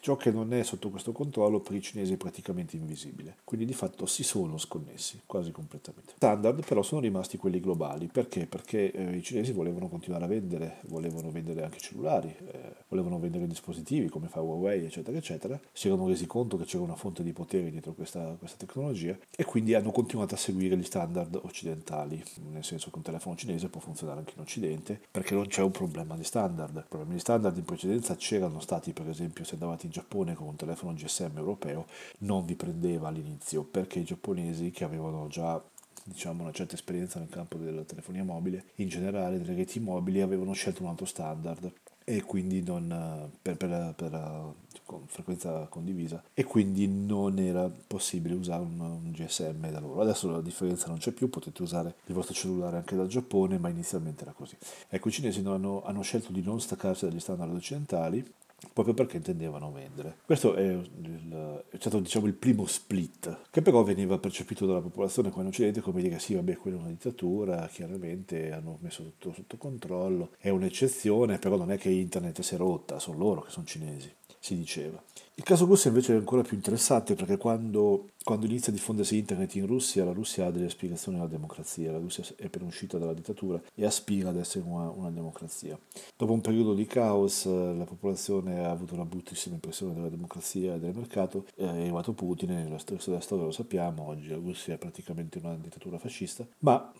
ciò 0.00 0.16
che 0.16 0.30
non 0.30 0.52
è 0.52 0.62
sotto 0.62 0.90
questo 0.90 1.12
controllo 1.12 1.60
per 1.60 1.74
i 1.74 1.82
cinesi 1.82 2.14
è 2.14 2.16
praticamente 2.16 2.76
invisibile. 2.76 3.36
Quindi 3.44 3.66
di 3.66 3.72
fatto 3.72 4.06
si 4.06 4.22
sono 4.22 4.58
sconnessi 4.58 5.20
quasi 5.26 5.50
completamente. 5.50 6.12
Standard 6.16 6.64
però 6.64 6.82
sono 6.82 7.00
rimasti 7.00 7.36
quelli 7.36 7.60
globali. 7.60 8.06
Perché? 8.06 8.46
Perché 8.46 8.92
eh, 8.92 9.16
i 9.16 9.22
cinesi 9.22 9.52
volevano 9.52 9.88
continuare 9.88 10.24
a 10.24 10.28
vendere, 10.28 10.78
volevano 10.86 11.30
vendere 11.30 11.62
anche 11.62 11.78
cellulari, 11.78 12.34
eh, 12.52 12.74
volevano 12.88 13.18
vendere 13.18 13.46
dispositivi 13.46 14.08
come 14.08 14.28
fa 14.28 14.40
Huawei, 14.40 14.84
eccetera, 14.84 15.16
eccetera. 15.16 15.58
Si 15.72 15.88
erano 15.88 16.06
resi 16.06 16.26
conto 16.26 16.56
che 16.56 16.64
c'era 16.64 16.82
una 16.82 16.96
fonte 16.96 17.22
di 17.22 17.32
potere 17.32 17.70
dietro 17.70 17.92
questa, 17.92 18.36
questa 18.38 18.56
tecnologia 18.58 19.16
e 19.34 19.44
quindi 19.44 19.74
hanno 19.74 19.90
continuato 19.90 20.34
a 20.34 20.38
seguire 20.38 20.76
gli 20.76 20.84
standard 20.84 21.40
occidentali, 21.42 22.22
nel 22.50 22.64
senso 22.64 22.90
che 22.90 22.96
un 22.96 23.02
telefono 23.02 23.36
cinese 23.36 23.68
può 23.68 23.80
funzionare 23.80 24.20
anche 24.20 24.32
in 24.34 24.40
Occidente 24.40 25.00
perché 25.10 25.34
non 25.34 25.46
c'è 25.46 25.62
un 25.62 25.70
problema 25.70 26.16
di 26.16 26.24
standard. 26.24 26.86
Problemi 26.88 27.14
di 27.14 27.20
standard 27.20 27.56
in 27.56 27.64
precedenza 27.64 28.16
c'erano 28.16 28.60
stati, 28.60 28.92
per 28.92 29.08
esempio, 29.08 29.44
se 29.44 29.54
andavate 29.54 29.87
in 29.88 29.90
Giappone 29.90 30.34
con 30.34 30.46
un 30.46 30.56
telefono 30.56 30.92
GSM 30.92 31.36
europeo 31.36 31.86
non 32.18 32.44
vi 32.44 32.54
prendeva 32.54 33.08
all'inizio 33.08 33.64
perché 33.64 34.00
i 34.00 34.04
giapponesi 34.04 34.70
che 34.70 34.84
avevano 34.84 35.26
già 35.28 35.60
diciamo, 36.04 36.42
una 36.42 36.52
certa 36.52 36.74
esperienza 36.74 37.18
nel 37.18 37.28
campo 37.28 37.56
della 37.56 37.82
telefonia 37.82 38.24
mobile, 38.24 38.64
in 38.76 38.88
generale 38.88 39.38
delle 39.38 39.54
reti 39.54 39.80
mobili, 39.80 40.20
avevano 40.20 40.52
scelto 40.52 40.82
un 40.82 40.88
altro 40.88 41.06
standard 41.06 41.70
e 42.04 42.22
quindi 42.22 42.62
non, 42.62 43.30
per, 43.42 43.56
per, 43.58 43.92
per, 43.94 44.54
con 44.86 45.02
frequenza 45.06 45.66
condivisa 45.68 46.22
e 46.32 46.42
quindi 46.44 46.88
non 46.88 47.38
era 47.38 47.70
possibile 47.86 48.34
usare 48.34 48.62
un, 48.62 48.80
un, 48.80 49.10
GSM 49.12 49.70
da 49.70 49.78
loro. 49.78 50.00
Adesso 50.00 50.30
la 50.30 50.40
differenza 50.40 50.88
non 50.88 50.96
c'è 50.96 51.10
più, 51.10 51.28
potete 51.28 51.62
usare 51.62 51.96
il 52.06 52.14
vostro 52.14 52.32
cellulare 52.32 52.78
anche 52.78 52.96
dal 52.96 53.08
Giappone, 53.08 53.58
ma 53.58 53.68
inizialmente 53.68 54.22
era 54.22 54.32
così. 54.32 54.56
Ecco, 54.88 55.08
i 55.08 55.12
cinesi 55.12 55.42
hanno, 55.44 55.84
hanno 55.84 56.00
scelto 56.00 56.32
di 56.32 56.40
non 56.40 56.60
staccarsi 56.62 57.06
dagli 57.06 57.20
standard 57.20 57.54
occidentali 57.54 58.24
proprio 58.72 58.94
perché 58.94 59.16
intendevano 59.16 59.70
vendere. 59.70 60.18
Questo 60.24 60.54
è, 60.54 60.62
il, 60.62 61.64
è 61.70 61.76
stato 61.78 62.00
diciamo, 62.00 62.26
il 62.26 62.34
primo 62.34 62.66
split, 62.66 63.42
che 63.50 63.62
però 63.62 63.82
veniva 63.82 64.18
percepito 64.18 64.66
dalla 64.66 64.80
popolazione 64.80 65.30
qua 65.30 65.42
in 65.42 65.48
Occidente 65.48 65.80
come 65.80 66.02
dire 66.02 66.18
sì, 66.18 66.34
vabbè, 66.34 66.56
quella 66.56 66.76
è 66.76 66.80
una 66.80 66.88
dittatura, 66.88 67.68
chiaramente 67.68 68.52
hanno 68.52 68.78
messo 68.80 69.02
tutto 69.04 69.32
sotto 69.32 69.56
controllo, 69.56 70.30
è 70.38 70.48
un'eccezione, 70.48 71.38
però 71.38 71.56
non 71.56 71.70
è 71.70 71.78
che 71.78 71.90
internet 71.90 72.40
si 72.40 72.54
è 72.54 72.58
rotta, 72.58 72.98
sono 72.98 73.18
loro 73.18 73.42
che 73.42 73.50
sono 73.50 73.66
cinesi, 73.66 74.12
si 74.40 74.56
diceva. 74.56 75.02
Il 75.38 75.44
caso 75.44 75.66
Russia 75.66 75.90
invece 75.90 76.14
è 76.14 76.16
ancora 76.16 76.42
più 76.42 76.56
interessante 76.56 77.14
perché 77.14 77.36
quando, 77.36 78.08
quando, 78.24 78.46
inizia 78.46 78.72
a 78.72 78.74
diffondersi 78.74 79.16
internet 79.16 79.54
in 79.54 79.66
Russia, 79.66 80.04
la 80.04 80.10
Russia 80.10 80.46
ha 80.46 80.50
delle 80.50 80.68
spiegazioni 80.68 81.16
alla 81.16 81.28
democrazia, 81.28 81.92
la 81.92 81.98
Russia 81.98 82.24
è 82.34 82.46
appena 82.46 82.66
uscita 82.66 82.98
dalla 82.98 83.14
dittatura 83.14 83.60
e 83.72 83.84
aspira 83.84 84.30
ad 84.30 84.36
essere 84.36 84.64
una, 84.66 84.90
una, 84.90 85.10
democrazia. 85.10 85.78
Dopo 86.16 86.32
un 86.32 86.40
periodo 86.40 86.74
di 86.74 86.86
caos 86.86 87.46
la 87.46 87.84
popolazione 87.84 88.64
ha 88.64 88.70
avuto 88.70 88.94
una 88.94 89.04
bruttissima 89.04 89.54
impressione 89.54 89.94
della 89.94 90.08
democrazia 90.08 90.74
e 90.74 90.80
del 90.80 90.96
mercato, 90.96 91.44
è 91.54 91.64
arrivato 91.64 92.14
Putin 92.14 92.50
e 92.50 92.68
la 92.68 92.78
storia 92.78 93.04
della 93.06 93.20
storia 93.20 93.44
lo 93.44 93.52
sappiamo, 93.52 94.08
oggi 94.08 94.26
la 94.26 94.36
Russia 94.36 94.74
è 94.74 94.78
praticamente 94.78 95.38
una 95.38 95.54
dittatura 95.54 95.98
fascista, 95.98 96.44
ma 96.60 96.92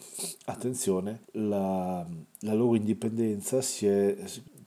attenzione, 0.45 1.23
la, 1.33 2.07
la 2.42 2.54
loro 2.54 2.76
indipendenza 2.76 3.61
si 3.62 3.85
è 3.88 4.16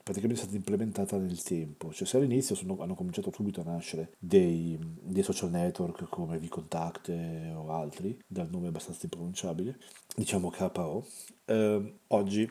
praticamente 0.02 0.40
è 0.40 0.44
stata 0.44 0.56
implementata 0.56 1.16
nel 1.16 1.42
tempo. 1.42 1.92
Cioè 1.92 2.06
se 2.06 2.16
all'inizio 2.16 2.54
sono, 2.54 2.76
hanno 2.80 2.94
cominciato 2.94 3.30
subito 3.32 3.60
a 3.60 3.64
nascere 3.64 4.12
dei, 4.18 4.78
dei 4.80 5.22
social 5.22 5.50
network 5.50 6.08
come 6.08 6.38
VKontakte 6.38 7.52
o 7.54 7.70
altri, 7.70 8.18
dal 8.26 8.48
nome 8.50 8.68
abbastanza 8.68 9.00
impronunciabile, 9.04 9.78
diciamo 10.14 10.50
KO, 10.50 11.06
eh, 11.44 11.94
oggi 12.08 12.50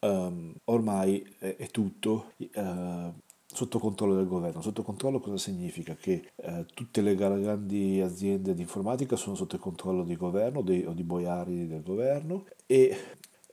um, 0.00 0.54
ormai 0.64 1.22
è, 1.38 1.56
è 1.56 1.68
tutto 1.68 2.32
uh, 2.54 3.12
sotto 3.46 3.78
controllo 3.78 4.14
del 4.14 4.26
governo. 4.26 4.62
Sotto 4.62 4.82
controllo 4.82 5.20
cosa 5.20 5.36
significa? 5.36 5.94
Che 5.94 6.30
uh, 6.36 6.64
tutte 6.72 7.00
le 7.00 7.14
grandi 7.14 8.00
aziende 8.00 8.54
di 8.54 8.62
informatica 8.62 9.16
sono 9.16 9.34
sotto 9.34 9.56
il 9.56 9.60
controllo 9.60 10.04
di 10.04 10.16
governo 10.16 10.62
dei, 10.62 10.84
o 10.84 10.92
di 10.92 11.02
boiari 11.02 11.66
del 11.66 11.82
governo 11.82 12.44
e 12.66 12.96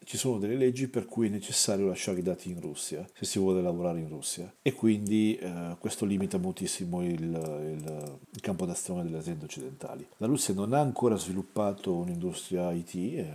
ci 0.08 0.16
sono 0.16 0.38
delle 0.38 0.56
leggi 0.56 0.88
per 0.88 1.06
cui 1.06 1.28
è 1.28 1.30
necessario 1.30 1.86
lasciare 1.86 2.20
i 2.20 2.24
dati 2.24 2.50
in 2.50 2.62
Russia 2.62 3.06
se 3.14 3.26
si 3.26 3.40
vuole 3.40 3.62
lavorare 3.62 4.00
in 4.00 4.08
Russia 4.08 4.50
e 4.62 4.72
quindi 4.72 5.36
eh, 5.36 5.76
questo 5.80 6.06
limita 6.06 6.38
moltissimo 6.38 7.04
il, 7.04 7.12
il, 7.12 8.20
il, 8.32 8.42
campo 8.42 8.66
d'azione 8.66 9.04
delle 9.04 9.18
aziende 9.18 9.44
occidentali. 9.44 10.08
La 10.18 10.28
Russia 10.28 10.54
non 10.54 10.72
ha 10.72 10.80
ancora 10.80 11.18
sviluppato 11.18 11.94
un'industria 11.94 12.72
IT, 12.72 12.96
eh, 12.96 13.28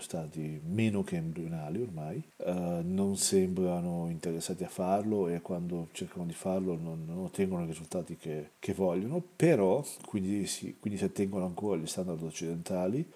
stati 0.00 0.60
meno 0.66 1.02
che 1.02 1.16
embrionali 1.16 1.80
ormai, 1.80 2.22
eh, 2.36 2.80
non 2.82 3.16
sembrano 3.16 4.08
interessati 4.10 4.64
a 4.64 4.68
farlo 4.68 5.28
e 5.28 5.40
quando 5.40 5.88
cercano 5.92 6.24
di 6.26 6.32
farlo 6.32 6.78
non, 6.80 7.04
non 7.06 7.18
ottengono 7.24 7.64
i 7.64 7.66
risultati 7.66 8.16
che, 8.16 8.50
che 8.58 8.72
vogliono, 8.72 9.22
però 9.36 9.84
quindi 10.04 10.46
si, 10.46 10.76
quindi 10.78 10.98
si 10.98 11.04
attengono 11.04 11.44
ancora 11.44 11.78
agli 11.78 11.86
standard 11.86 12.22
occidentali 12.22 13.06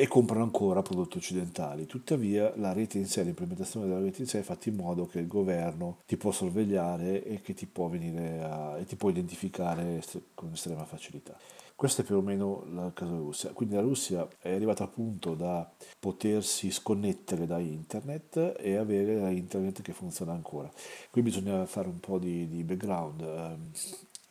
e 0.00 0.06
comprano 0.06 0.44
ancora 0.44 0.80
prodotti 0.80 1.16
occidentali. 1.16 1.84
Tuttavia 1.84 2.52
la 2.54 2.72
rete 2.72 2.98
in 2.98 3.06
sé, 3.06 3.24
l'implementazione 3.24 3.88
della 3.88 3.98
rete 3.98 4.20
in 4.20 4.28
sé 4.28 4.38
è 4.38 4.42
fatta 4.42 4.68
in 4.68 4.76
modo 4.76 5.06
che 5.06 5.18
il 5.18 5.26
governo 5.26 5.98
ti 6.06 6.16
può 6.16 6.30
sorvegliare 6.30 7.24
e 7.24 7.40
che 7.40 7.52
ti 7.52 7.66
può 7.66 7.90
a, 7.90 8.78
e 8.78 8.84
ti 8.84 8.94
può 8.94 9.08
identificare 9.08 10.00
con 10.34 10.52
estrema 10.52 10.84
facilità. 10.84 11.36
Questo 11.74 12.02
è 12.02 12.04
più 12.04 12.16
o 12.16 12.20
meno 12.20 12.62
il 12.64 12.92
caso 12.94 13.10
della 13.10 13.24
Russia. 13.24 13.50
Quindi 13.52 13.74
la 13.74 13.80
Russia 13.80 14.28
è 14.40 14.52
arrivata 14.52 14.84
al 14.84 14.90
punto 14.90 15.34
da 15.34 15.68
potersi 15.98 16.70
sconnettere 16.70 17.46
da 17.46 17.58
internet 17.58 18.54
e 18.58 18.76
avere 18.76 19.32
internet 19.32 19.82
che 19.82 19.92
funziona 19.92 20.32
ancora. 20.32 20.70
Qui 21.10 21.22
bisogna 21.22 21.66
fare 21.66 21.88
un 21.88 21.98
po' 21.98 22.18
di, 22.18 22.48
di 22.48 22.62
background. 22.62 23.22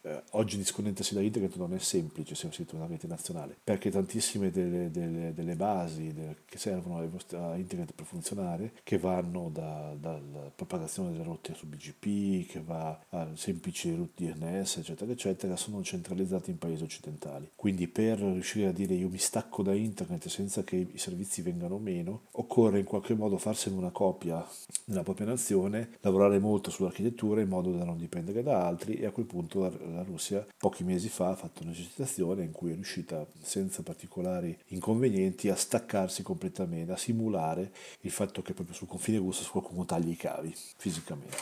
Eh, 0.07 0.23
oggi 0.31 0.55
disconnettersi 0.55 1.13
da 1.13 1.21
internet 1.21 1.57
non 1.57 1.73
è 1.73 1.79
semplice 1.79 2.33
se 2.33 2.47
siete 2.51 2.75
una 2.75 2.85
rete 2.85 3.07
nazionale, 3.07 3.57
perché 3.61 3.89
tantissime 3.89 4.51
delle, 4.51 4.89
delle, 4.89 5.33
delle 5.33 5.55
basi 5.55 6.13
delle, 6.13 6.37
che 6.45 6.57
servono 6.57 6.99
a 6.99 7.55
internet 7.57 7.91
per 7.93 8.05
funzionare, 8.05 8.71
che 8.83 8.97
vanno 8.97 9.49
da, 9.51 9.93
dalla 9.99 10.49
propagazione 10.55 11.11
delle 11.11 11.25
rotte 11.25 11.53
su 11.55 11.67
BGP, 11.67 12.49
che 12.49 12.61
va 12.65 12.97
a 13.09 13.27
semplici 13.33 13.93
route 13.93 14.33
DNS, 14.33 14.77
eccetera, 14.77 15.11
eccetera, 15.11 15.57
sono 15.57 15.83
centralizzate 15.83 16.51
in 16.51 16.57
paesi 16.57 16.83
occidentali. 16.83 17.51
Quindi 17.55 17.87
per 17.89 18.19
riuscire 18.19 18.67
a 18.67 18.71
dire 18.71 18.93
io 18.93 19.09
mi 19.09 19.17
stacco 19.17 19.61
da 19.61 19.73
internet 19.73 20.27
senza 20.29 20.63
che 20.63 20.75
i 20.75 20.97
servizi 20.97 21.41
vengano 21.41 21.79
meno, 21.79 22.21
occorre 22.31 22.79
in 22.79 22.85
qualche 22.85 23.13
modo 23.13 23.37
farsene 23.37 23.75
una 23.75 23.91
copia 23.91 24.45
nella 24.85 25.03
propria 25.03 25.27
nazione, 25.27 25.89
lavorare 25.99 26.39
molto 26.39 26.71
sull'architettura 26.71 27.41
in 27.41 27.49
modo 27.49 27.71
da 27.71 27.83
non 27.83 27.97
dipendere 27.97 28.41
da 28.41 28.65
altri 28.65 28.95
e 28.95 29.05
a 29.05 29.11
quel 29.11 29.25
punto 29.25 29.65
la, 29.97 30.03
Russia 30.03 30.45
pochi 30.57 30.83
mesi 30.83 31.09
fa 31.09 31.29
ha 31.29 31.35
fatto 31.35 31.63
un'esercitazione 31.63 32.43
in 32.43 32.51
cui 32.51 32.71
è 32.71 32.73
riuscita 32.73 33.25
senza 33.41 33.83
particolari 33.83 34.57
inconvenienti 34.67 35.49
a 35.49 35.55
staccarsi 35.55 36.23
completamente, 36.23 36.91
a 36.91 36.97
simulare 36.97 37.71
il 38.01 38.11
fatto 38.11 38.41
che 38.41 38.53
proprio 38.53 38.75
sul 38.75 38.87
confine 38.87 39.17
russo 39.17 39.49
qualcuno 39.49 39.85
tagli 39.85 40.09
i 40.09 40.15
cavi 40.15 40.53
fisicamente. 40.77 41.37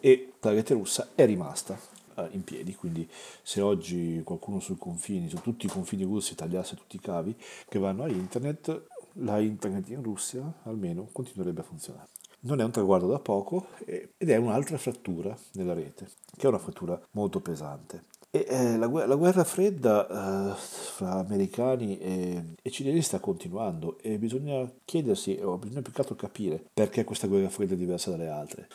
E 0.00 0.32
la 0.40 0.50
rete 0.50 0.74
russa 0.74 1.10
è 1.14 1.26
rimasta 1.26 1.78
eh, 2.16 2.28
in 2.32 2.44
piedi, 2.44 2.74
quindi 2.74 3.08
se 3.42 3.60
oggi 3.60 4.20
qualcuno 4.24 4.60
sui 4.60 4.76
confini, 4.76 5.28
su 5.28 5.40
tutti 5.40 5.66
i 5.66 5.68
confini 5.68 6.04
russi 6.04 6.34
tagliasse 6.34 6.76
tutti 6.76 6.96
i 6.96 7.00
cavi 7.00 7.34
che 7.68 7.78
vanno 7.78 8.04
a 8.04 8.08
internet, 8.08 8.86
la 9.16 9.38
internet 9.40 9.88
in 9.90 10.02
Russia 10.02 10.60
almeno 10.62 11.08
continuerebbe 11.12 11.60
a 11.60 11.64
funzionare 11.64 12.08
non 12.42 12.60
è 12.60 12.64
un 12.64 12.70
traguardo 12.70 13.06
da 13.06 13.18
poco 13.18 13.68
ed 13.84 14.28
è 14.28 14.36
un'altra 14.36 14.78
frattura 14.78 15.36
nella 15.52 15.74
rete, 15.74 16.08
che 16.36 16.46
è 16.46 16.48
una 16.48 16.58
frattura 16.58 17.00
molto 17.12 17.40
pesante. 17.40 18.04
E, 18.30 18.46
eh, 18.48 18.76
la, 18.78 18.86
la, 18.86 19.14
guerra 19.14 19.44
fredda 19.44 20.06
eh, 20.08 20.54
fra 20.56 21.18
americani 21.18 21.98
e, 21.98 22.44
e, 22.62 22.70
cinesi 22.70 23.02
sta 23.02 23.20
continuando 23.20 23.98
e 24.00 24.16
bisogna 24.16 24.66
chiedersi, 24.86 25.38
o 25.42 25.58
bisogna 25.58 25.82
più 25.82 25.92
che 25.92 26.00
altro 26.00 26.14
capire 26.14 26.64
perché 26.72 27.04
questa 27.04 27.26
guerra 27.26 27.50
fredda 27.50 27.74
è 27.74 27.76
diversa 27.76 28.10
dalle 28.10 28.28
altre. 28.28 28.68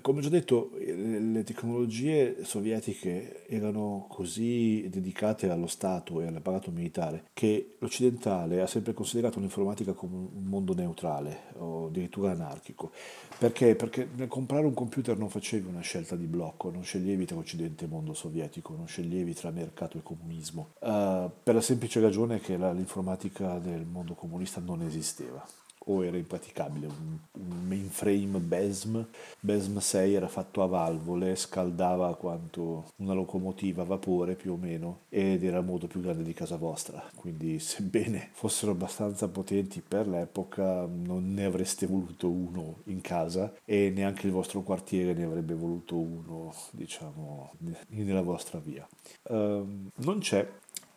Come 0.00 0.18
ho 0.18 0.22
già 0.22 0.28
detto, 0.28 0.70
le 0.76 1.42
tecnologie 1.44 2.44
sovietiche 2.44 3.46
erano 3.46 4.06
così 4.08 4.86
dedicate 4.90 5.48
allo 5.48 5.66
Stato 5.66 6.20
e 6.20 6.26
all'apparato 6.26 6.70
militare 6.70 7.24
che 7.32 7.76
l'occidentale 7.78 8.60
ha 8.60 8.66
sempre 8.66 8.92
considerato 8.92 9.40
l'informatica 9.40 9.92
come 9.92 10.16
un 10.16 10.44
mondo 10.44 10.74
neutrale 10.74 11.44
o 11.58 11.86
addirittura 11.86 12.32
anarchico. 12.32 12.90
Perché? 13.38 13.74
Perché 13.74 14.08
nel 14.14 14.28
comprare 14.28 14.66
un 14.66 14.74
computer 14.74 15.16
non 15.16 15.30
facevi 15.30 15.68
una 15.68 15.80
scelta 15.80 16.16
di 16.16 16.26
blocco, 16.26 16.70
non 16.70 16.84
sceglievi 16.84 17.24
tra 17.24 17.36
Occidente 17.36 17.84
e 17.84 17.88
mondo 17.88 18.14
sovietico, 18.14 18.74
non 18.74 18.86
sceglievi 18.86 19.34
tra 19.34 19.50
mercato 19.50 19.98
e 19.98 20.02
comunismo, 20.02 20.72
uh, 20.80 21.30
per 21.42 21.54
la 21.54 21.60
semplice 21.60 22.00
ragione 22.00 22.40
che 22.40 22.56
la, 22.56 22.72
l'informatica 22.72 23.58
del 23.58 23.84
mondo 23.86 24.14
comunista 24.14 24.60
non 24.60 24.82
esisteva 24.82 25.46
o 25.86 26.04
era 26.04 26.16
impraticabile. 26.16 26.86
Un, 26.86 27.18
un 27.32 27.66
mainframe 27.66 28.38
BESM, 28.38 29.04
BESM 29.40 29.78
6 29.78 30.14
era 30.14 30.28
fatto 30.28 30.62
a 30.62 30.66
valvole, 30.66 31.36
scaldava 31.36 32.14
quanto 32.16 32.90
una 32.96 33.14
locomotiva 33.14 33.82
a 33.82 33.86
vapore 33.86 34.34
più 34.34 34.52
o 34.52 34.56
meno 34.56 35.00
ed 35.08 35.44
era 35.44 35.60
molto 35.60 35.86
più 35.86 36.00
grande 36.00 36.22
di 36.22 36.34
casa 36.34 36.56
vostra. 36.56 37.02
Quindi, 37.14 37.58
sebbene 37.58 38.30
fossero 38.34 38.72
abbastanza 38.72 39.28
potenti 39.28 39.82
per 39.86 40.06
l'epoca, 40.08 40.86
non 40.86 41.34
ne 41.34 41.44
avreste 41.44 41.86
voluto 41.86 42.28
uno 42.28 42.78
in 42.84 43.00
casa 43.00 43.54
e 43.64 43.90
neanche 43.94 44.26
il 44.26 44.32
vostro 44.32 44.62
quartiere 44.62 45.12
ne 45.12 45.24
avrebbe 45.24 45.54
voluto 45.54 45.96
uno, 45.96 46.54
diciamo, 46.72 47.52
nella 47.88 48.22
vostra 48.22 48.58
via. 48.58 48.86
Um, 49.28 49.90
non 49.96 50.18
c'è 50.18 50.46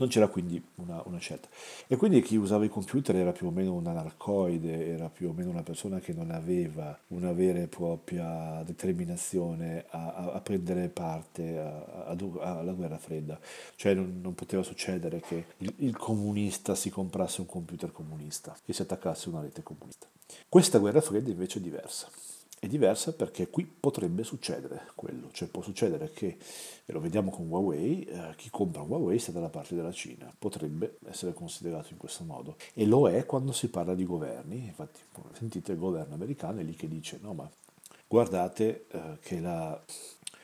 non 0.02 0.10
c'era 0.10 0.28
quindi 0.28 0.62
una, 0.76 1.02
una, 1.06 1.20
scelta. 1.20 1.48
E 1.86 1.96
quindi 1.96 2.22
chi 2.24 2.36
usava 2.36 2.66
i 2.66 2.70
computer 2.70 3.16
era 3.16 3.32
più 3.32 3.48
o 3.48 3.52
meno 3.52 3.74
un 3.74 3.86
anarcoide, 3.86 4.88
era 4.88 5.10
più 5.10 5.30
o 5.30 5.34
meno 5.34 5.52
una 5.52 5.62
persona 5.62 6.00
che 6.00 6.12
non 6.12 6.32
aveva 6.32 6.98
una 7.10 7.32
vera 7.34 7.60
e 7.60 7.68
propria 7.68 8.64
determinazione 8.66 9.86
a, 9.90 10.14
a, 10.14 10.32
a 10.34 10.42
prendere 10.42 10.88
parte 10.90 11.60
alla 11.60 12.74
guerra 12.74 12.98
fredda. 12.98 13.40
Cioè 13.76 13.94
non, 13.94 14.20
non 14.22 14.34
poteva 14.34 14.64
succedere 14.64 15.20
che 15.20 15.46
il, 15.58 15.74
il 15.78 15.96
comunista 15.96 16.74
si 16.74 16.90
comprasse 16.90 17.42
un 17.42 17.48
computer 17.48 17.92
comunista 17.92 18.58
e 18.66 18.74
si 18.74 18.82
attaccasse 18.82 19.30
a 19.30 19.34
una 19.34 19.42
rete 19.42 19.62
comunista. 19.62 20.08
Questa 20.50 20.80
guerra 20.80 21.02
fredda 21.02 21.30
invece 21.30 21.60
è 21.60 21.62
diversa. 21.62 22.10
È 22.64 22.68
diversa 22.68 23.12
perché 23.14 23.50
qui 23.50 23.66
potrebbe 23.66 24.24
succedere 24.24 24.92
quello, 24.94 25.30
cioè 25.32 25.48
può 25.48 25.64
succedere 25.64 26.12
che, 26.14 26.38
e 26.86 26.94
lo 26.94 27.00
vediamo 27.00 27.32
con 27.32 27.50
Huawei, 27.50 28.06
eh, 28.06 28.36
chi 28.36 28.52
compra 28.52 28.84
Huawei 28.84 29.18
sta 29.18 29.32
dalla 29.32 29.50
parte 29.50 29.74
della 29.74 29.92
Cina, 29.92 30.32
potrebbe 30.38 31.00
essere 31.10 31.34
considerato 31.34 31.88
in 31.90 31.98
questo 31.98 32.24
modo. 32.24 32.58
E 32.76 32.86
lo 32.86 33.10
è 33.10 33.26
quando 33.26 33.52
si 33.52 33.68
parla 33.70 33.96
di 33.96 34.06
governi, 34.06 34.58
infatti 34.58 35.00
sentite 35.34 35.72
il 35.72 35.80
governo 35.80 36.14
americano 36.14 36.60
è 36.60 36.64
lì 36.64 36.76
che 36.76 36.88
dice 36.88 37.18
no 37.20 37.34
ma 37.34 37.50
guardate 38.08 38.86
eh, 38.92 39.18
che 39.22 39.40
la 39.40 39.84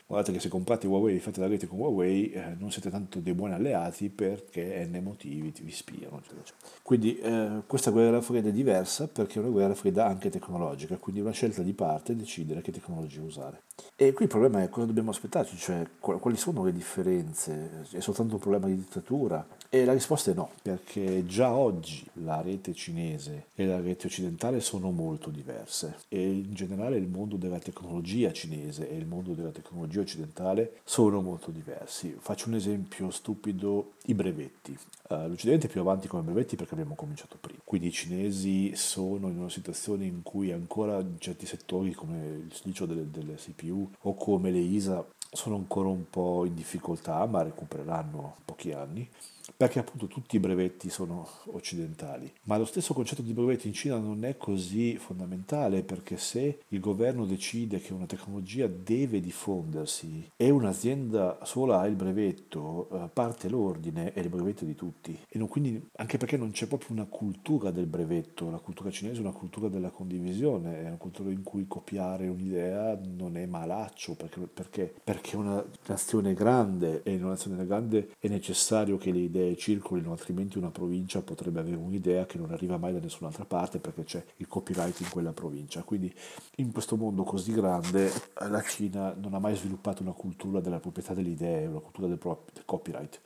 guardate 0.08 0.32
che 0.32 0.40
se 0.40 0.48
comprate 0.48 0.86
Huawei 0.86 1.18
fate 1.18 1.38
la 1.38 1.46
rete 1.46 1.66
con 1.66 1.78
Huawei 1.78 2.30
eh, 2.30 2.54
non 2.58 2.72
siete 2.72 2.88
tanto 2.88 3.20
dei 3.20 3.34
buoni 3.34 3.52
alleati 3.52 4.08
perché 4.08 4.88
N 4.90 5.02
motivi 5.02 5.52
vi 5.60 5.70
spiano 5.70 6.16
eccetera, 6.16 6.40
eccetera. 6.40 6.70
quindi 6.82 7.18
eh, 7.18 7.62
questa 7.66 7.90
guerra 7.90 8.22
fredda 8.22 8.48
è 8.48 8.52
diversa 8.52 9.06
perché 9.06 9.38
è 9.38 9.42
una 9.42 9.50
guerra 9.50 9.74
fredda 9.74 10.06
anche 10.06 10.30
tecnologica 10.30 10.96
quindi 10.96 11.20
una 11.20 11.32
scelta 11.32 11.62
di 11.62 11.74
parte 11.74 12.16
decidere 12.16 12.62
che 12.62 12.72
tecnologia 12.72 13.20
usare. 13.20 13.64
E 13.94 14.12
qui 14.12 14.24
il 14.24 14.30
problema 14.30 14.62
è 14.62 14.68
cosa 14.70 14.86
dobbiamo 14.86 15.10
aspettarci 15.10 15.56
cioè 15.56 15.86
quali 15.98 16.36
sono 16.36 16.64
le 16.64 16.72
differenze? 16.72 17.84
È 17.90 18.00
soltanto 18.00 18.34
un 18.34 18.40
problema 18.40 18.66
di 18.66 18.76
dittatura 18.76 19.46
e 19.70 19.84
la 19.84 19.92
risposta 19.92 20.30
è 20.30 20.34
no 20.34 20.50
perché 20.62 21.26
già 21.26 21.52
oggi 21.52 22.02
la 22.24 22.40
rete 22.40 22.72
cinese 22.72 23.48
e 23.54 23.66
la 23.66 23.80
rete 23.80 24.06
occidentale 24.06 24.60
sono 24.60 24.90
molto 24.90 25.28
diverse 25.28 25.98
e 26.08 26.26
in 26.26 26.54
generale 26.54 26.96
il 26.96 27.06
mondo 27.06 27.36
della 27.36 27.58
tecnologia 27.58 28.32
cinese 28.32 28.88
e 28.88 28.96
il 28.96 29.06
mondo 29.06 29.34
della 29.34 29.50
tecnologia 29.50 30.00
occidentale 30.00 30.80
sono 30.84 31.20
molto 31.20 31.50
diversi. 31.50 32.16
Faccio 32.18 32.48
un 32.48 32.54
esempio 32.54 33.10
stupido, 33.10 33.92
i 34.06 34.14
brevetti. 34.14 34.76
Uh, 35.10 35.28
L'Occidente 35.28 35.66
è 35.66 35.70
più 35.70 35.80
avanti 35.80 36.08
come 36.08 36.22
brevetti 36.22 36.56
perché 36.56 36.72
abbiamo 36.72 36.94
cominciato 36.94 37.36
prima. 37.38 37.60
Quindi 37.62 37.88
i 37.88 37.92
cinesi 37.92 38.74
sono 38.74 39.28
in 39.28 39.38
una 39.38 39.50
situazione 39.50 40.06
in 40.06 40.22
cui 40.22 40.50
ancora 40.50 41.04
certi 41.18 41.44
settori 41.44 41.92
come 41.92 42.42
il 42.46 42.54
silicio 42.54 42.86
delle, 42.86 43.10
delle 43.10 43.34
CPU 43.34 43.90
o 44.00 44.14
come 44.14 44.50
le 44.50 44.60
ISA 44.60 45.06
sono 45.30 45.56
ancora 45.56 45.88
un 45.88 46.08
po' 46.08 46.46
in 46.46 46.54
difficoltà, 46.54 47.24
ma 47.26 47.42
recupereranno 47.42 48.36
pochi 48.46 48.72
anni 48.72 49.08
perché 49.56 49.78
appunto 49.78 50.06
tutti 50.06 50.36
i 50.36 50.40
brevetti 50.40 50.90
sono 50.90 51.26
occidentali. 51.46 52.32
Ma 52.44 52.56
lo 52.56 52.64
stesso 52.64 52.94
concetto 52.94 53.22
di 53.22 53.32
brevetti 53.32 53.66
in 53.66 53.74
Cina 53.74 53.98
non 53.98 54.24
è 54.24 54.36
così 54.36 54.96
fondamentale 54.96 55.82
perché 55.82 56.16
se 56.16 56.60
il 56.68 56.80
governo 56.80 57.24
decide 57.24 57.80
che 57.80 57.92
una 57.92 58.06
tecnologia 58.06 58.66
deve 58.66 59.20
diffondersi 59.20 60.30
e 60.36 60.50
un'azienda 60.50 61.38
sola 61.42 61.80
ha 61.80 61.86
il 61.86 61.94
brevetto, 61.94 62.88
eh, 62.92 63.08
parte 63.12 63.48
l'ordine 63.48 64.12
e 64.12 64.20
il 64.20 64.28
brevetto 64.28 64.64
di 64.64 64.74
tutti. 64.74 65.18
E 65.28 65.38
non, 65.38 65.48
quindi, 65.48 65.88
anche 65.96 66.18
perché 66.18 66.36
non 66.36 66.50
c'è 66.50 66.66
proprio 66.66 66.92
una 66.92 67.06
cultura 67.06 67.70
del 67.70 67.86
brevetto, 67.86 68.50
la 68.50 68.58
cultura 68.58 68.90
cinese 68.90 69.18
è 69.18 69.22
una 69.22 69.32
cultura 69.32 69.68
della 69.68 69.90
condivisione, 69.90 70.82
è 70.82 70.86
una 70.86 70.96
cultura 70.96 71.30
in 71.30 71.42
cui 71.42 71.66
copiare 71.66 72.28
un'idea 72.28 72.98
non 73.16 73.36
è 73.36 73.46
malaccio, 73.46 74.14
perché, 74.14 74.40
perché, 74.40 74.94
perché 75.02 75.36
una 75.36 75.64
nazione 75.86 76.34
grande 76.34 77.02
e 77.02 77.12
in 77.12 77.20
una 77.20 77.30
nazione 77.30 77.64
grande 77.66 78.10
è 78.18 78.28
necessario 78.28 78.96
che 78.96 79.10
le 79.12 79.18
idee 79.18 79.37
idee 79.38 79.56
circolino, 79.56 80.10
altrimenti 80.10 80.58
una 80.58 80.70
provincia 80.70 81.22
potrebbe 81.22 81.60
avere 81.60 81.76
un'idea 81.76 82.26
che 82.26 82.38
non 82.38 82.50
arriva 82.50 82.76
mai 82.76 82.92
da 82.92 82.98
nessun'altra 82.98 83.44
parte 83.44 83.78
perché 83.78 84.04
c'è 84.04 84.24
il 84.36 84.48
copyright 84.48 85.00
in 85.00 85.08
quella 85.10 85.32
provincia. 85.32 85.82
Quindi 85.82 86.12
in 86.56 86.72
questo 86.72 86.96
mondo 86.96 87.22
così 87.22 87.52
grande 87.52 88.10
la 88.48 88.62
Cina 88.62 89.14
non 89.14 89.34
ha 89.34 89.38
mai 89.38 89.56
sviluppato 89.56 90.02
una 90.02 90.12
cultura 90.12 90.60
della 90.60 90.80
proprietà 90.80 91.14
delle 91.14 91.30
idee, 91.30 91.66
una 91.66 91.80
cultura 91.80 92.08
del, 92.08 92.18
pro- 92.18 92.44
del 92.52 92.64
copyright 92.64 93.20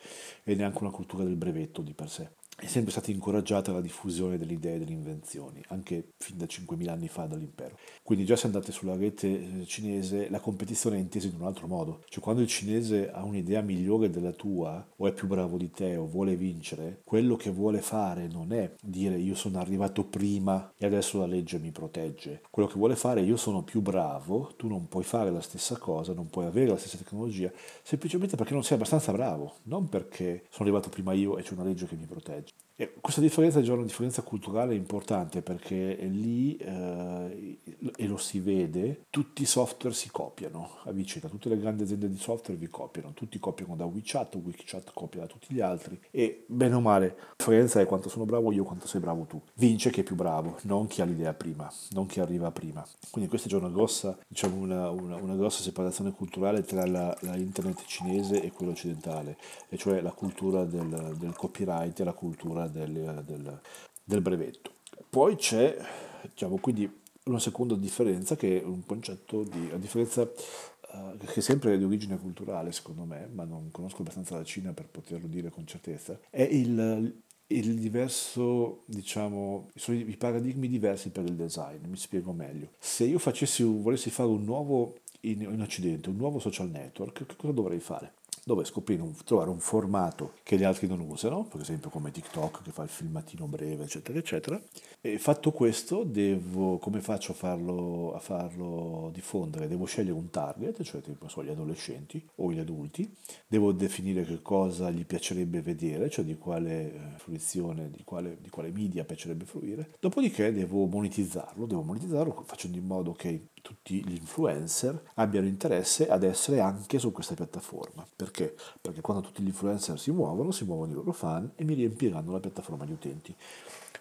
e 0.45 0.54
neanche 0.54 0.78
una 0.81 0.90
cultura 0.90 1.25
del 1.25 1.37
brevetto 1.37 1.83
di 1.83 1.95
per 1.95 2.09
sé 2.09 2.31
è 2.62 2.69
sempre 2.69 2.92
stata 2.92 3.11
incoraggiata 3.11 3.73
la 3.73 3.81
diffusione 3.81 4.38
delle 4.38 4.52
idee 4.52 4.76
e 4.76 4.78
delle 4.78 4.92
invenzioni, 4.92 5.61
anche 5.71 6.12
fin 6.19 6.38
da 6.38 6.45
5.000 6.45 6.90
anni 6.90 7.09
fa 7.09 7.26
dall'impero. 7.26 7.76
Quindi 8.04 8.25
già 8.25 8.37
se 8.37 8.47
andate 8.47 8.71
sulla 8.71 8.95
rete 8.95 9.26
eh, 9.26 9.66
cinese, 9.66 10.31
la 10.31 10.38
competizione 10.38 10.95
è 10.97 11.00
intesa 11.00 11.26
in 11.26 11.35
un 11.40 11.47
altro 11.47 11.66
modo. 11.66 12.04
Cioè 12.09 12.23
quando 12.23 12.40
il 12.40 12.47
cinese 12.47 13.11
ha 13.11 13.25
un'idea 13.25 13.62
migliore 13.62 14.11
della 14.11 14.31
tua, 14.31 14.87
o 14.97 15.09
è 15.09 15.12
più 15.12 15.26
bravo 15.26 15.57
di 15.57 15.73
te, 15.73 15.97
o 15.97 16.07
vuole 16.07 16.37
vincere, 16.37 17.00
quello 17.02 17.35
che 17.35 17.50
vuole 17.50 17.81
fare 17.81 18.28
non 18.28 18.52
è 18.52 18.73
dire 18.81 19.19
io 19.19 19.35
sono 19.35 19.59
arrivato 19.59 20.04
prima 20.04 20.73
e 20.76 20.87
adesso 20.87 21.19
la 21.19 21.26
legge 21.26 21.59
mi 21.59 21.73
protegge. 21.73 22.42
Quello 22.49 22.69
che 22.69 22.78
vuole 22.78 22.95
fare 22.95 23.23
è 23.23 23.25
io 23.25 23.37
sono 23.37 23.64
più 23.64 23.81
bravo, 23.81 24.52
tu 24.57 24.69
non 24.69 24.87
puoi 24.87 25.02
fare 25.02 25.33
la 25.33 25.40
stessa 25.40 25.76
cosa, 25.78 26.12
non 26.12 26.31
puoi 26.31 26.47
avere 26.47 26.71
la 26.71 26.76
stessa 26.76 26.97
tecnologia, 26.97 27.50
semplicemente 27.83 28.37
perché 28.37 28.52
non 28.52 28.62
sei 28.62 28.76
abbastanza 28.76 29.11
bravo, 29.11 29.54
non 29.64 29.88
perché 29.88 30.45
sono 30.49 30.69
arrivato 30.69 30.90
prima 30.90 31.12
io 31.12 31.38
e 31.38 31.42
c'è 31.42 31.54
una 31.54 31.64
legge 31.64 31.87
che 31.87 31.97
mi 31.97 32.07
protegge. 32.07 32.51
E 32.76 32.95
questa 33.00 33.21
differenza 33.21 33.61
è 33.61 33.62
già 33.62 33.75
una 33.75 33.85
differenza 33.85 34.23
culturale 34.23 34.75
importante 34.75 35.43
perché 35.43 35.97
lì, 36.02 36.57
eh, 36.57 37.59
e 37.97 38.07
lo 38.07 38.17
si 38.17 38.41
vede, 38.41 39.05
tutti 39.11 39.43
i 39.43 39.47
software 39.47 39.95
si 39.95 40.11
copiano 40.11 40.71
a 40.85 40.93
vicenda, 40.93 41.29
tutte 41.29 41.49
le 41.49 41.59
grandi 41.59 41.83
aziende 41.83 42.09
di 42.09 42.17
software 42.17 42.59
vi 42.59 42.69
copiano, 42.69 43.12
tutti 43.12 43.38
copiano 43.38 43.76
da 43.76 43.85
WeChat, 43.85 44.37
WeChat 44.37 44.93
copia 44.93 45.21
da 45.21 45.26
tutti 45.26 45.55
gli 45.55 45.61
altri 45.61 46.00
e 46.11 46.45
bene 46.47 46.75
o 46.75 46.81
male 46.81 47.02
la 47.02 47.35
differenza 47.37 47.81
è 47.81 47.87
quanto 47.87 48.09
sono 48.09 48.25
bravo 48.25 48.53
io, 48.53 48.64
quanto 48.64 48.87
sei 48.87 49.01
bravo 49.01 49.25
tu. 49.25 49.40
Vince 49.55 49.90
chi 49.90 50.01
è 50.01 50.03
più 50.05 50.14
bravo, 50.14 50.59
non 50.62 50.87
chi 50.87 51.01
ha 51.01 51.05
l'idea 51.05 51.35
prima, 51.35 51.70
non 51.90 52.07
chi 52.07 52.20
arriva 52.20 52.51
prima. 52.51 52.85
Quindi 53.11 53.29
questa 53.29 53.49
è 53.49 53.51
già 53.51 53.59
una 53.59 53.68
grossa, 53.68 54.16
diciamo 54.27 54.57
una, 54.57 54.90
una, 54.90 55.16
una 55.16 55.35
grossa 55.35 55.62
separazione 55.62 56.12
culturale 56.12 56.62
tra 56.62 56.87
la, 56.87 57.16
la, 57.20 57.37
internet 57.37 57.83
cinese 57.87 58.42
e 58.42 58.53
quella 58.53 58.73
occidentale, 58.73 59.37
e 59.68 59.77
cioè 59.77 60.01
la 60.01 60.12
cultura 60.12 60.64
del, 60.64 61.16
del 61.18 61.35
copyright 61.35 61.99
e 61.99 62.05
la 62.05 62.12
cultura 62.12 62.62
del, 62.68 63.22
del, 63.27 63.61
del 64.05 64.20
brevetto. 64.20 64.72
Poi 65.09 65.37
c'è, 65.37 65.77
diciamo, 66.22 66.57
quindi 66.59 67.01
una 67.25 67.38
seconda 67.38 67.75
differenza 67.75 68.37
che 68.37 68.61
è 68.61 68.64
un 68.64 68.85
concetto 68.85 69.44
di, 69.44 69.70
a 69.72 69.77
differenza 69.77 70.22
uh, 70.22 71.16
che 71.18 71.35
è 71.35 71.40
sempre 71.40 71.79
di 71.79 71.85
origine 71.85 72.18
culturale 72.18 72.72
secondo 72.72 73.05
me, 73.05 73.29
ma 73.33 73.44
non 73.44 73.70
conosco 73.70 74.03
abbastanza 74.03 74.37
la 74.37 74.44
Cina 74.44 74.72
per 74.72 74.88
poterlo 74.88 75.29
dire 75.29 75.51
con 75.51 75.66
certezza, 75.66 76.18
è 76.31 76.42
il, 76.42 77.22
il 77.46 77.79
diverso, 77.79 78.83
diciamo, 78.87 79.68
sono 79.75 79.98
i 79.98 80.16
paradigmi 80.16 80.68
diversi 80.68 81.11
per 81.11 81.25
il 81.25 81.35
design, 81.35 81.87
mi 81.87 81.96
spiego 81.96 82.33
meglio. 82.33 82.70
Se 82.79 83.05
io 83.05 83.18
facessi, 83.18 83.62
volessi 83.62 84.11
fare 84.11 84.29
un 84.29 84.44
nuovo 84.44 84.96
in, 85.20 85.42
in 85.42 85.61
Occidente, 85.61 86.09
un 86.09 86.16
nuovo 86.16 86.38
social 86.38 86.70
network, 86.70 87.27
che 87.27 87.37
cosa 87.37 87.53
dovrei 87.53 87.81
fare? 87.81 88.14
Dove 88.44 88.64
scoprire 88.64 89.02
un, 89.02 89.14
trovare 89.24 89.50
un 89.50 89.61
formato 89.61 90.35
che 90.42 90.57
gli 90.57 90.64
altri 90.64 90.87
non 90.88 91.00
usano, 91.00 91.44
per 91.44 91.61
esempio 91.61 91.90
come 91.90 92.11
TikTok 92.11 92.62
che 92.62 92.70
fa 92.72 92.83
il 92.83 92.88
filmatino 92.88 93.46
breve, 93.46 93.85
eccetera, 93.85 94.18
eccetera. 94.18 94.61
E 95.00 95.18
fatto 95.18 95.52
questo, 95.52 96.02
devo, 96.05 96.78
come 96.78 97.00
faccio 97.00 97.33
a 97.33 97.35
farlo, 97.35 98.14
a 98.14 98.18
farlo 98.18 99.11
diffondere? 99.12 99.68
Devo 99.68 99.85
scegliere 99.85 100.16
un 100.16 100.31
target, 100.31 100.83
cioè 100.83 101.00
tipo 101.00 101.28
so, 101.28 101.44
gli 101.44 101.50
adolescenti 101.50 102.24
o 102.37 102.52
gli 102.52 102.59
adulti, 102.59 103.14
devo 103.46 103.72
definire 103.72 104.24
che 104.24 104.42
cosa 104.42 104.90
gli 104.90 105.07
piacerebbe 105.07 105.62
vedere, 105.62 106.11
cioè 106.11 106.24
di 106.24 106.37
quale 106.37 106.92
eh, 106.92 107.00
fruizione, 107.18 107.90
di 107.90 108.02
quale, 108.05 108.38
di 108.40 108.48
quale 108.48 108.70
media 108.72 109.05
piacerebbe 109.05 109.44
fruire, 109.44 109.94
dopodiché 110.00 110.52
devo 110.52 110.87
monetizzarlo, 110.87 111.66
devo 111.66 111.83
monetizzarlo 111.83 112.42
facendo 112.44 112.76
in 112.76 112.87
modo 112.87 113.12
che 113.12 113.50
tutti 113.62 114.05
gli 114.05 114.16
influencer 114.16 115.11
abbiano 115.14 115.46
interesse 115.46 116.09
ad 116.09 116.25
essere 116.25 116.61
anche 116.61 116.98
su 116.98 117.12
questa 117.12 117.35
piattaforma. 117.35 118.07
Perché? 118.14 118.55
Perché 118.81 119.01
quando 119.01 119.22
tutti 119.22 119.42
gli 119.42 119.46
influencer 119.46 119.98
si 119.98 120.11
muovono, 120.11 120.51
si 120.51 120.64
muovono 120.64 120.90
i 120.90 120.94
loro 120.94 121.12
fan 121.12 121.51
e 121.55 121.64
mi 121.64 121.75
riempiranno 121.75 122.33
la 122.33 122.40
piattaforma 122.40 122.85
di 122.85 122.92
utenti. 122.92 123.35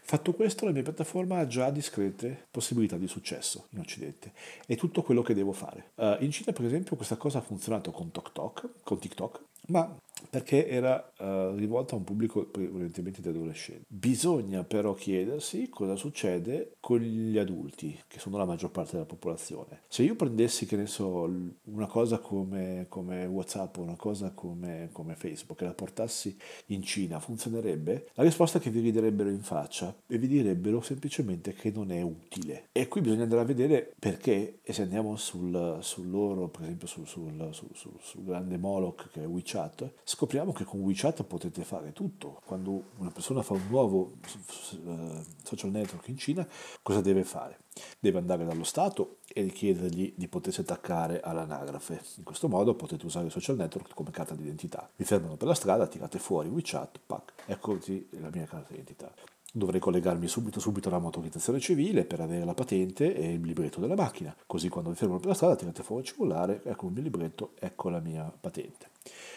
Fatto 0.03 0.33
questo, 0.33 0.65
la 0.65 0.71
mia 0.71 0.81
piattaforma 0.81 1.37
ha 1.37 1.47
già 1.47 1.69
discrete 1.69 2.47
possibilità 2.51 2.97
di 2.97 3.07
successo 3.07 3.67
in 3.69 3.79
Occidente. 3.79 4.33
È 4.65 4.75
tutto 4.75 5.03
quello 5.03 5.21
che 5.21 5.33
devo 5.33 5.53
fare. 5.53 5.91
Uh, 5.95 6.17
in 6.19 6.31
Cina, 6.31 6.51
per 6.51 6.65
esempio, 6.65 6.97
questa 6.97 7.15
cosa 7.15 7.37
ha 7.37 7.41
funzionato 7.41 7.91
con 7.91 8.11
TikTok, 8.11 8.69
con 8.83 8.99
TikTok 8.99 9.41
ma 9.71 9.97
perché 10.29 10.67
era 10.67 11.11
uh, 11.17 11.55
rivolta 11.55 11.95
a 11.95 11.97
un 11.97 12.03
pubblico 12.03 12.45
prevalentemente 12.45 13.21
di 13.21 13.29
adolescenti. 13.29 13.85
Bisogna 13.87 14.63
però 14.63 14.93
chiedersi 14.93 15.69
cosa 15.69 15.95
succede 15.95 16.75
con 16.79 16.99
gli 16.99 17.37
adulti, 17.37 17.99
che 18.07 18.19
sono 18.19 18.37
la 18.37 18.45
maggior 18.45 18.71
parte 18.71 18.93
della 18.93 19.05
popolazione. 19.05 19.81
Se 19.87 20.03
io 20.03 20.15
prendessi, 20.15 20.65
che 20.65 20.75
ne 20.75 20.87
so, 20.87 21.29
una 21.63 21.87
cosa 21.87 22.19
come, 22.19 22.85
come 22.87 23.25
WhatsApp 23.25 23.77
o 23.77 23.81
una 23.81 23.95
cosa 23.95 24.31
come, 24.31 24.89
come, 24.91 25.15
Facebook 25.15 25.61
e 25.61 25.65
la 25.65 25.73
portassi 25.73 26.37
in 26.67 26.81
Cina, 26.81 27.19
funzionerebbe? 27.19 28.09
La 28.13 28.23
risposta 28.23 28.57
è 28.57 28.61
che 28.61 28.69
vi 28.69 28.79
riderebbero 28.79 29.29
in 29.29 29.41
faccia 29.41 29.93
e 30.07 30.17
vi 30.17 30.27
direbbero 30.27 30.81
semplicemente 30.81 31.53
che 31.53 31.71
non 31.71 31.91
è 31.91 32.01
utile. 32.01 32.67
E 32.71 32.87
qui 32.87 33.01
bisogna 33.01 33.23
andare 33.23 33.41
a 33.41 33.45
vedere 33.45 33.93
perché, 33.99 34.59
e 34.63 34.73
se 34.73 34.83
andiamo 34.83 35.15
sul, 35.17 35.79
sul 35.81 36.09
loro, 36.09 36.47
per 36.47 36.61
esempio 36.63 36.87
sul, 36.87 37.07
sul, 37.07 37.49
sul, 37.51 37.97
sul 37.99 38.23
grande 38.23 38.57
Moloch 38.57 39.09
che 39.11 39.23
è 39.23 39.27
WeChat, 39.27 39.60
scopriamo 40.03 40.51
che 40.51 40.63
con 40.63 40.81
WeChat 40.81 41.23
potete 41.23 41.63
fare 41.63 41.93
tutto. 41.93 42.41
Quando 42.45 42.83
una 42.97 43.11
persona 43.11 43.41
fa 43.41 43.53
un 43.53 43.65
nuovo 43.69 44.13
eh, 44.23 45.23
social 45.43 45.71
network 45.71 46.07
in 46.07 46.17
Cina, 46.17 46.47
cosa 46.81 47.01
deve 47.01 47.23
fare? 47.23 47.59
Deve 47.99 48.17
andare 48.17 48.45
dallo 48.45 48.63
Stato 48.63 49.17
e 49.27 49.41
richiedergli 49.41 50.13
di 50.15 50.27
potersi 50.27 50.61
attaccare 50.61 51.21
all'anagrafe. 51.21 52.01
In 52.17 52.23
questo 52.23 52.47
modo 52.47 52.75
potete 52.75 53.05
usare 53.05 53.25
il 53.25 53.31
social 53.31 53.55
network 53.55 53.93
come 53.93 54.11
carta 54.11 54.35
d'identità. 54.35 54.89
Vi 54.95 55.05
fermano 55.05 55.37
per 55.37 55.47
la 55.47 55.55
strada, 55.55 55.87
tirate 55.87 56.19
fuori 56.19 56.49
WeChat, 56.49 56.99
pac, 57.05 57.33
eccoci 57.45 58.09
la 58.19 58.29
mia 58.31 58.45
carta 58.45 58.69
d'identità. 58.69 59.11
Dovrei 59.51 59.81
collegarmi 59.81 60.27
subito, 60.27 60.59
subito 60.59 60.87
alla 60.87 60.99
motorizzazione 60.99 61.59
civile 61.59 62.05
per 62.05 62.21
avere 62.21 62.45
la 62.45 62.53
patente 62.53 63.13
e 63.13 63.33
il 63.33 63.41
libretto 63.41 63.81
della 63.81 63.95
macchina. 63.95 64.33
Così 64.47 64.69
quando 64.69 64.89
vi 64.89 64.95
fermano 64.95 65.19
per 65.19 65.27
la 65.27 65.35
strada 65.35 65.55
tirate 65.55 65.83
fuori 65.83 66.03
il 66.03 66.07
cellulare, 66.07 66.61
ecco 66.63 66.87
il 66.87 66.93
mio 66.93 67.01
libretto, 67.01 67.51
ecco 67.59 67.89
la 67.89 67.99
mia 67.99 68.31
patente. 68.39 68.89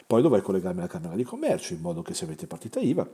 Poi 0.07 0.23
dovrei 0.23 0.43
collegarmi 0.43 0.81
alla 0.81 0.89
Camera 0.89 1.17
di 1.17 1.25
Commercio 1.25 1.75
in 1.75 1.81
modo 1.81 2.03
che 2.03 2.15
se 2.15 2.25
avete 2.25 2.47
partita 2.47 2.79
IVA 2.79 3.09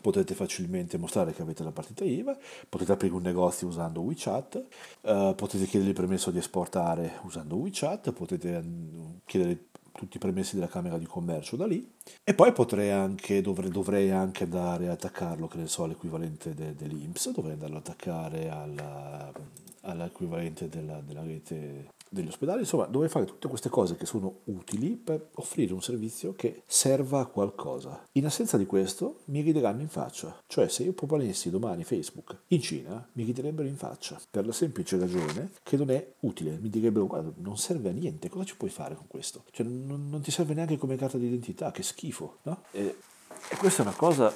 potete 0.00 0.34
facilmente 0.34 0.98
mostrare 0.98 1.32
che 1.32 1.42
avete 1.42 1.62
la 1.62 1.72
partita 1.72 2.04
IVA, 2.04 2.36
potete 2.68 2.92
aprire 2.92 3.14
un 3.14 3.22
negozio 3.22 3.66
usando 3.66 4.00
WeChat, 4.00 4.64
uh, 5.02 5.34
potete 5.34 5.64
chiedere 5.64 5.90
il 5.90 5.96
permesso 5.96 6.30
di 6.30 6.38
esportare 6.38 7.18
usando 7.22 7.56
WeChat, 7.56 8.12
potete 8.12 8.60
mm, 8.62 9.16
chiedere 9.24 9.56
tutti 9.96 10.18
i 10.18 10.20
permessi 10.20 10.54
della 10.54 10.68
Camera 10.68 10.98
di 10.98 11.06
Commercio 11.06 11.56
da 11.56 11.66
lì. 11.66 11.94
E 12.22 12.34
poi 12.34 12.52
potrei 12.52 12.90
anche, 12.90 13.40
dovrei, 13.40 13.70
dovrei 13.70 14.10
anche 14.10 14.44
andare 14.44 14.88
a 14.88 14.92
attaccarlo, 14.92 15.48
che 15.48 15.58
ne 15.58 15.66
so, 15.66 15.84
all'equivalente 15.84 16.54
de, 16.54 16.74
dell'Inps, 16.74 17.32
dovrei 17.32 17.54
andarlo 17.54 17.78
ad 17.78 17.86
attaccare 17.86 18.48
alla, 18.48 19.32
all'equivalente 19.82 20.68
della, 20.68 21.00
della 21.00 21.22
rete 21.22 21.94
degli 22.08 22.28
ospedali, 22.28 22.60
insomma, 22.60 22.86
dove 22.86 23.08
fare 23.08 23.24
tutte 23.24 23.48
queste 23.48 23.68
cose 23.68 23.96
che 23.96 24.06
sono 24.06 24.40
utili 24.44 24.90
per 24.96 25.28
offrire 25.34 25.72
un 25.72 25.82
servizio 25.82 26.34
che 26.34 26.62
serva 26.66 27.20
a 27.20 27.26
qualcosa. 27.26 28.06
In 28.12 28.26
assenza 28.26 28.56
di 28.56 28.66
questo 28.66 29.20
mi 29.26 29.40
rideranno 29.40 29.82
in 29.82 29.88
faccia, 29.88 30.42
cioè 30.46 30.68
se 30.68 30.84
io 30.84 30.92
proponessi 30.92 31.50
domani 31.50 31.84
Facebook 31.84 32.36
in 32.48 32.60
Cina 32.60 33.06
mi 33.12 33.24
riderebbero 33.24 33.68
in 33.68 33.76
faccia 33.76 34.20
per 34.30 34.46
la 34.46 34.52
semplice 34.52 34.98
ragione 34.98 35.50
che 35.62 35.76
non 35.76 35.90
è 35.90 36.14
utile, 36.20 36.58
mi 36.60 36.68
direbbero 36.68 37.06
guarda 37.06 37.32
non 37.36 37.56
serve 37.56 37.90
a 37.90 37.92
niente, 37.92 38.28
cosa 38.28 38.44
ci 38.44 38.56
puoi 38.56 38.70
fare 38.70 38.94
con 38.94 39.06
questo? 39.08 39.44
Cioè 39.50 39.66
non, 39.66 40.08
non 40.08 40.20
ti 40.20 40.30
serve 40.30 40.54
neanche 40.54 40.76
come 40.76 40.96
carta 40.96 41.18
d'identità, 41.18 41.70
che 41.70 41.82
schifo, 41.82 42.38
no? 42.42 42.62
E, 42.72 42.96
e 43.48 43.56
questa 43.56 43.82
è 43.82 43.86
una 43.86 43.94
cosa 43.94 44.32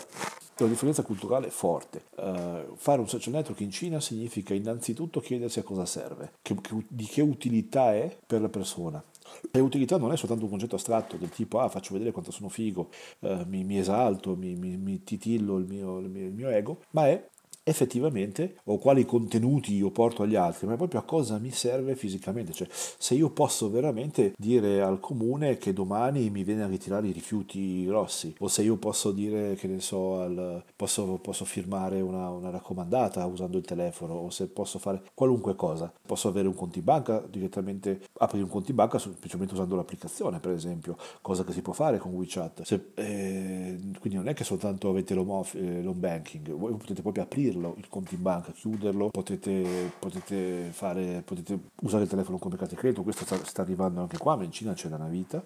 una 0.63 0.73
differenza 0.73 1.03
culturale 1.03 1.51
forte. 1.51 2.05
Uh, 2.17 2.75
fare 2.77 3.01
un 3.01 3.09
social 3.09 3.33
network 3.35 3.61
in 3.61 3.71
Cina 3.71 4.01
significa 4.01 4.55
innanzitutto 4.55 5.21
chiedersi 5.21 5.59
a 5.59 5.63
cosa 5.63 5.87
serve, 5.87 6.33
che, 6.43 6.55
che, 6.61 6.85
di 6.89 7.05
che 7.05 7.23
utilità 7.23 7.95
è 7.95 8.17
per 8.27 8.41
la 8.41 8.49
persona. 8.49 9.03
E 9.51 9.61
utilità 9.61 9.97
non 9.97 10.13
è 10.13 10.17
soltanto 10.17 10.45
un 10.45 10.51
concetto 10.51 10.75
astratto 10.75 11.17
del 11.17 11.29
tipo 11.29 11.61
ah 11.61 11.69
faccio 11.69 11.93
vedere 11.93 12.11
quanto 12.11 12.33
sono 12.33 12.49
figo, 12.49 12.91
uh, 13.21 13.45
mi, 13.47 13.65
mi, 13.65 13.79
esalto, 13.79 14.35
mi, 14.37 14.55
mi, 14.57 14.77
mi 14.77 15.03
titillo 15.03 15.57
il 15.57 15.67
mio, 15.67 15.99
il, 15.99 16.09
mio, 16.09 16.27
il 16.27 16.35
mio 16.35 16.49
ego, 16.49 16.83
ma 16.91 17.07
è 17.09 17.30
effettivamente 17.63 18.57
o 18.65 18.79
quali 18.79 19.05
contenuti 19.05 19.75
io 19.75 19.91
porto 19.91 20.23
agli 20.23 20.35
altri, 20.35 20.67
ma 20.67 20.77
proprio 20.77 21.01
a 21.01 21.05
cosa 21.05 21.39
mi 21.39 21.51
serve 21.51 21.95
fisicamente. 21.95 22.53
Cioè, 22.53 22.69
se 22.71 23.15
io 23.15 23.31
posso 23.31 23.71
veramente 23.71 24.35
dire 24.37 24.83
al 24.83 25.01
comune 25.01 25.59
che 25.59 25.73
domani 25.73 26.31
mi 26.31 26.43
viene 26.43 26.63
a 26.63 26.67
ritirare 26.67 27.09
i 27.09 27.13
rifiuti 27.13 27.85
grossi, 27.85 28.35
o 28.39 28.49
se 28.49 28.63
io 28.63 28.77
posso 28.77 29.13
dire 29.13 29.55
che 29.55 29.67
ne 29.67 29.81
so, 29.81 30.21
al, 30.21 30.63
posso, 30.75 31.19
posso, 31.23 31.45
firmare 31.45 32.01
una, 32.01 32.31
una, 32.31 32.51
raccomandata 32.51 33.25
usando 33.27 33.59
il 33.59 33.65
telefono, 33.65 34.15
o 34.15 34.31
se 34.31 34.47
posso 34.47 34.79
fare 34.79 35.03
qualunque 35.15 35.55
cosa. 35.55 35.93
Posso 36.07 36.29
avere 36.29 36.49
un 36.49 36.55
conto 36.55 36.79
in 36.79 36.85
banca 36.85 37.23
direttamente, 37.29 38.01
aprire 38.19 38.45
un 38.45 38.51
conto 38.51 38.71
in 38.71 38.77
banca 38.77 38.99
semplicemente 38.99 39.55
usando 39.55 39.77
l'applicazione, 39.77 40.41
per 40.41 40.53
esempio, 40.53 40.97
cosa 41.21 41.45
che 41.45 41.53
si 41.53 41.63
può 41.63 41.73
fare 41.73 41.99
con 41.99 42.13
WeChat. 42.13 42.63
Se, 42.63 42.91
eh, 42.95 43.79
quindi 43.99 44.19
non 44.19 44.29
è 44.29 44.35
che 44.35 44.45
soltanto 44.45 44.89
avete 44.89 45.15
l'home, 45.15 45.43
eh, 45.55 45.83
l'home 45.83 45.99
banking, 45.99 46.51
voi 46.53 46.75
potete 46.75 47.03
proprio 47.03 47.25
aprire 47.25 47.50
aprirlo, 47.51 47.75
il 47.79 47.89
conto 47.89 48.15
in 48.15 48.23
banca, 48.23 48.53
chiuderlo, 48.53 49.09
potete, 49.09 49.93
potete, 49.99 50.71
fare, 50.73 51.23
potete 51.25 51.59
usare 51.83 52.05
il 52.05 52.09
telefono 52.09 52.39
come 52.39 52.57
carta 52.57 52.75
di 52.75 52.81
credito, 52.81 53.03
questo 53.03 53.25
sta, 53.25 53.43
sta 53.45 53.63
arrivando 53.63 54.01
anche 54.01 54.19
qua, 54.19 54.37
ma 54.37 54.45
in 54.45 54.53
Cina 54.53 54.73
c'è 54.73 54.89
da 54.89 54.97
una 54.97 55.09
vita. 55.09 55.45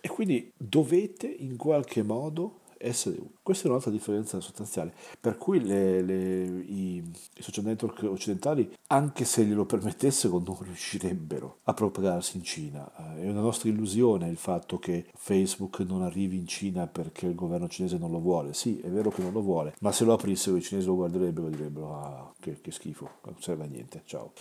E 0.00 0.08
quindi 0.08 0.50
dovete 0.56 1.26
in 1.26 1.56
qualche 1.56 2.02
modo 2.02 2.60
essere. 2.82 3.16
Questa 3.42 3.66
è 3.66 3.70
un'altra 3.70 3.90
differenza 3.90 4.40
sostanziale, 4.40 4.92
per 5.20 5.38
cui 5.38 5.64
le, 5.64 6.02
le, 6.02 6.44
i, 6.44 6.96
i, 6.96 7.42
social 7.42 7.64
network 7.64 8.02
occidentali, 8.02 8.76
anche 8.88 9.24
se 9.24 9.44
glielo 9.44 9.64
permettessero, 9.64 10.42
non 10.44 10.58
riuscirebbero 10.60 11.58
a 11.64 11.74
propagarsi 11.74 12.36
in 12.36 12.42
Cina. 12.44 12.90
Eh, 12.96 13.22
è 13.22 13.28
una 13.30 13.40
nostra 13.40 13.68
illusione 13.68 14.28
il 14.28 14.36
fatto 14.36 14.78
che 14.78 15.06
Facebook 15.14 15.80
non 15.80 16.02
arrivi 16.02 16.36
in 16.36 16.46
Cina 16.46 16.86
perché 16.86 17.26
il 17.26 17.34
governo 17.34 17.68
cinese 17.68 17.98
non 17.98 18.10
lo 18.10 18.20
vuole. 18.20 18.54
Sì, 18.54 18.80
è 18.80 18.88
vero 18.88 19.10
che 19.10 19.22
non 19.22 19.32
lo 19.32 19.42
vuole, 19.42 19.74
ma 19.80 19.92
se 19.92 20.04
lo 20.04 20.12
aprissero 20.12 20.56
i 20.56 20.62
cinesi 20.62 20.86
lo 20.86 20.96
guarderebbero 20.96 21.46
e 21.46 21.50
direbbero 21.50 21.94
ah, 21.94 22.32
che, 22.38 22.60
che 22.60 22.70
schifo, 22.70 23.08
non 23.24 23.36
serve 23.40 23.64
a 23.64 23.66
niente, 23.66 24.02
ciao. 24.04 24.32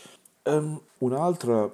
Um, 0.43 0.81
un'altra 0.99 1.71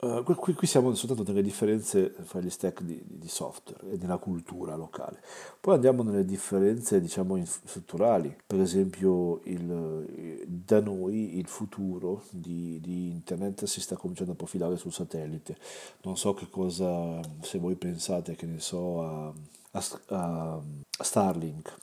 Uh, 0.00 0.22
qui, 0.22 0.54
qui, 0.54 0.66
siamo 0.68 0.94
soltanto 0.94 1.24
nelle 1.24 1.42
differenze 1.42 2.14
fra 2.22 2.38
gli 2.38 2.50
stack 2.50 2.82
di, 2.82 3.02
di, 3.04 3.26
software 3.26 3.90
e 3.90 3.96
nella 3.96 4.18
cultura 4.18 4.76
locale. 4.76 5.20
Poi 5.60 5.74
andiamo 5.74 6.04
nelle 6.04 6.24
differenze, 6.24 7.00
diciamo, 7.00 7.44
strutturali. 7.44 8.36
Per 8.46 8.60
esempio, 8.60 9.40
il, 9.44 10.44
da 10.46 10.80
noi 10.80 11.38
il 11.38 11.48
futuro 11.48 12.22
di, 12.30 12.78
di, 12.80 13.10
internet 13.10 13.64
si 13.64 13.80
sta 13.80 13.96
cominciando 13.96 14.32
a 14.32 14.36
profilare 14.36 14.76
sul 14.76 14.92
satellite. 14.92 15.56
Non 16.02 16.16
so 16.16 16.32
che 16.32 16.48
cosa, 16.48 17.20
se 17.40 17.58
voi 17.58 17.74
pensate, 17.74 18.36
che 18.36 18.46
ne 18.46 18.60
so, 18.60 19.02
a, 19.02 19.32
a, 19.72 19.84
a 20.10 20.62
Starlink 21.00 21.76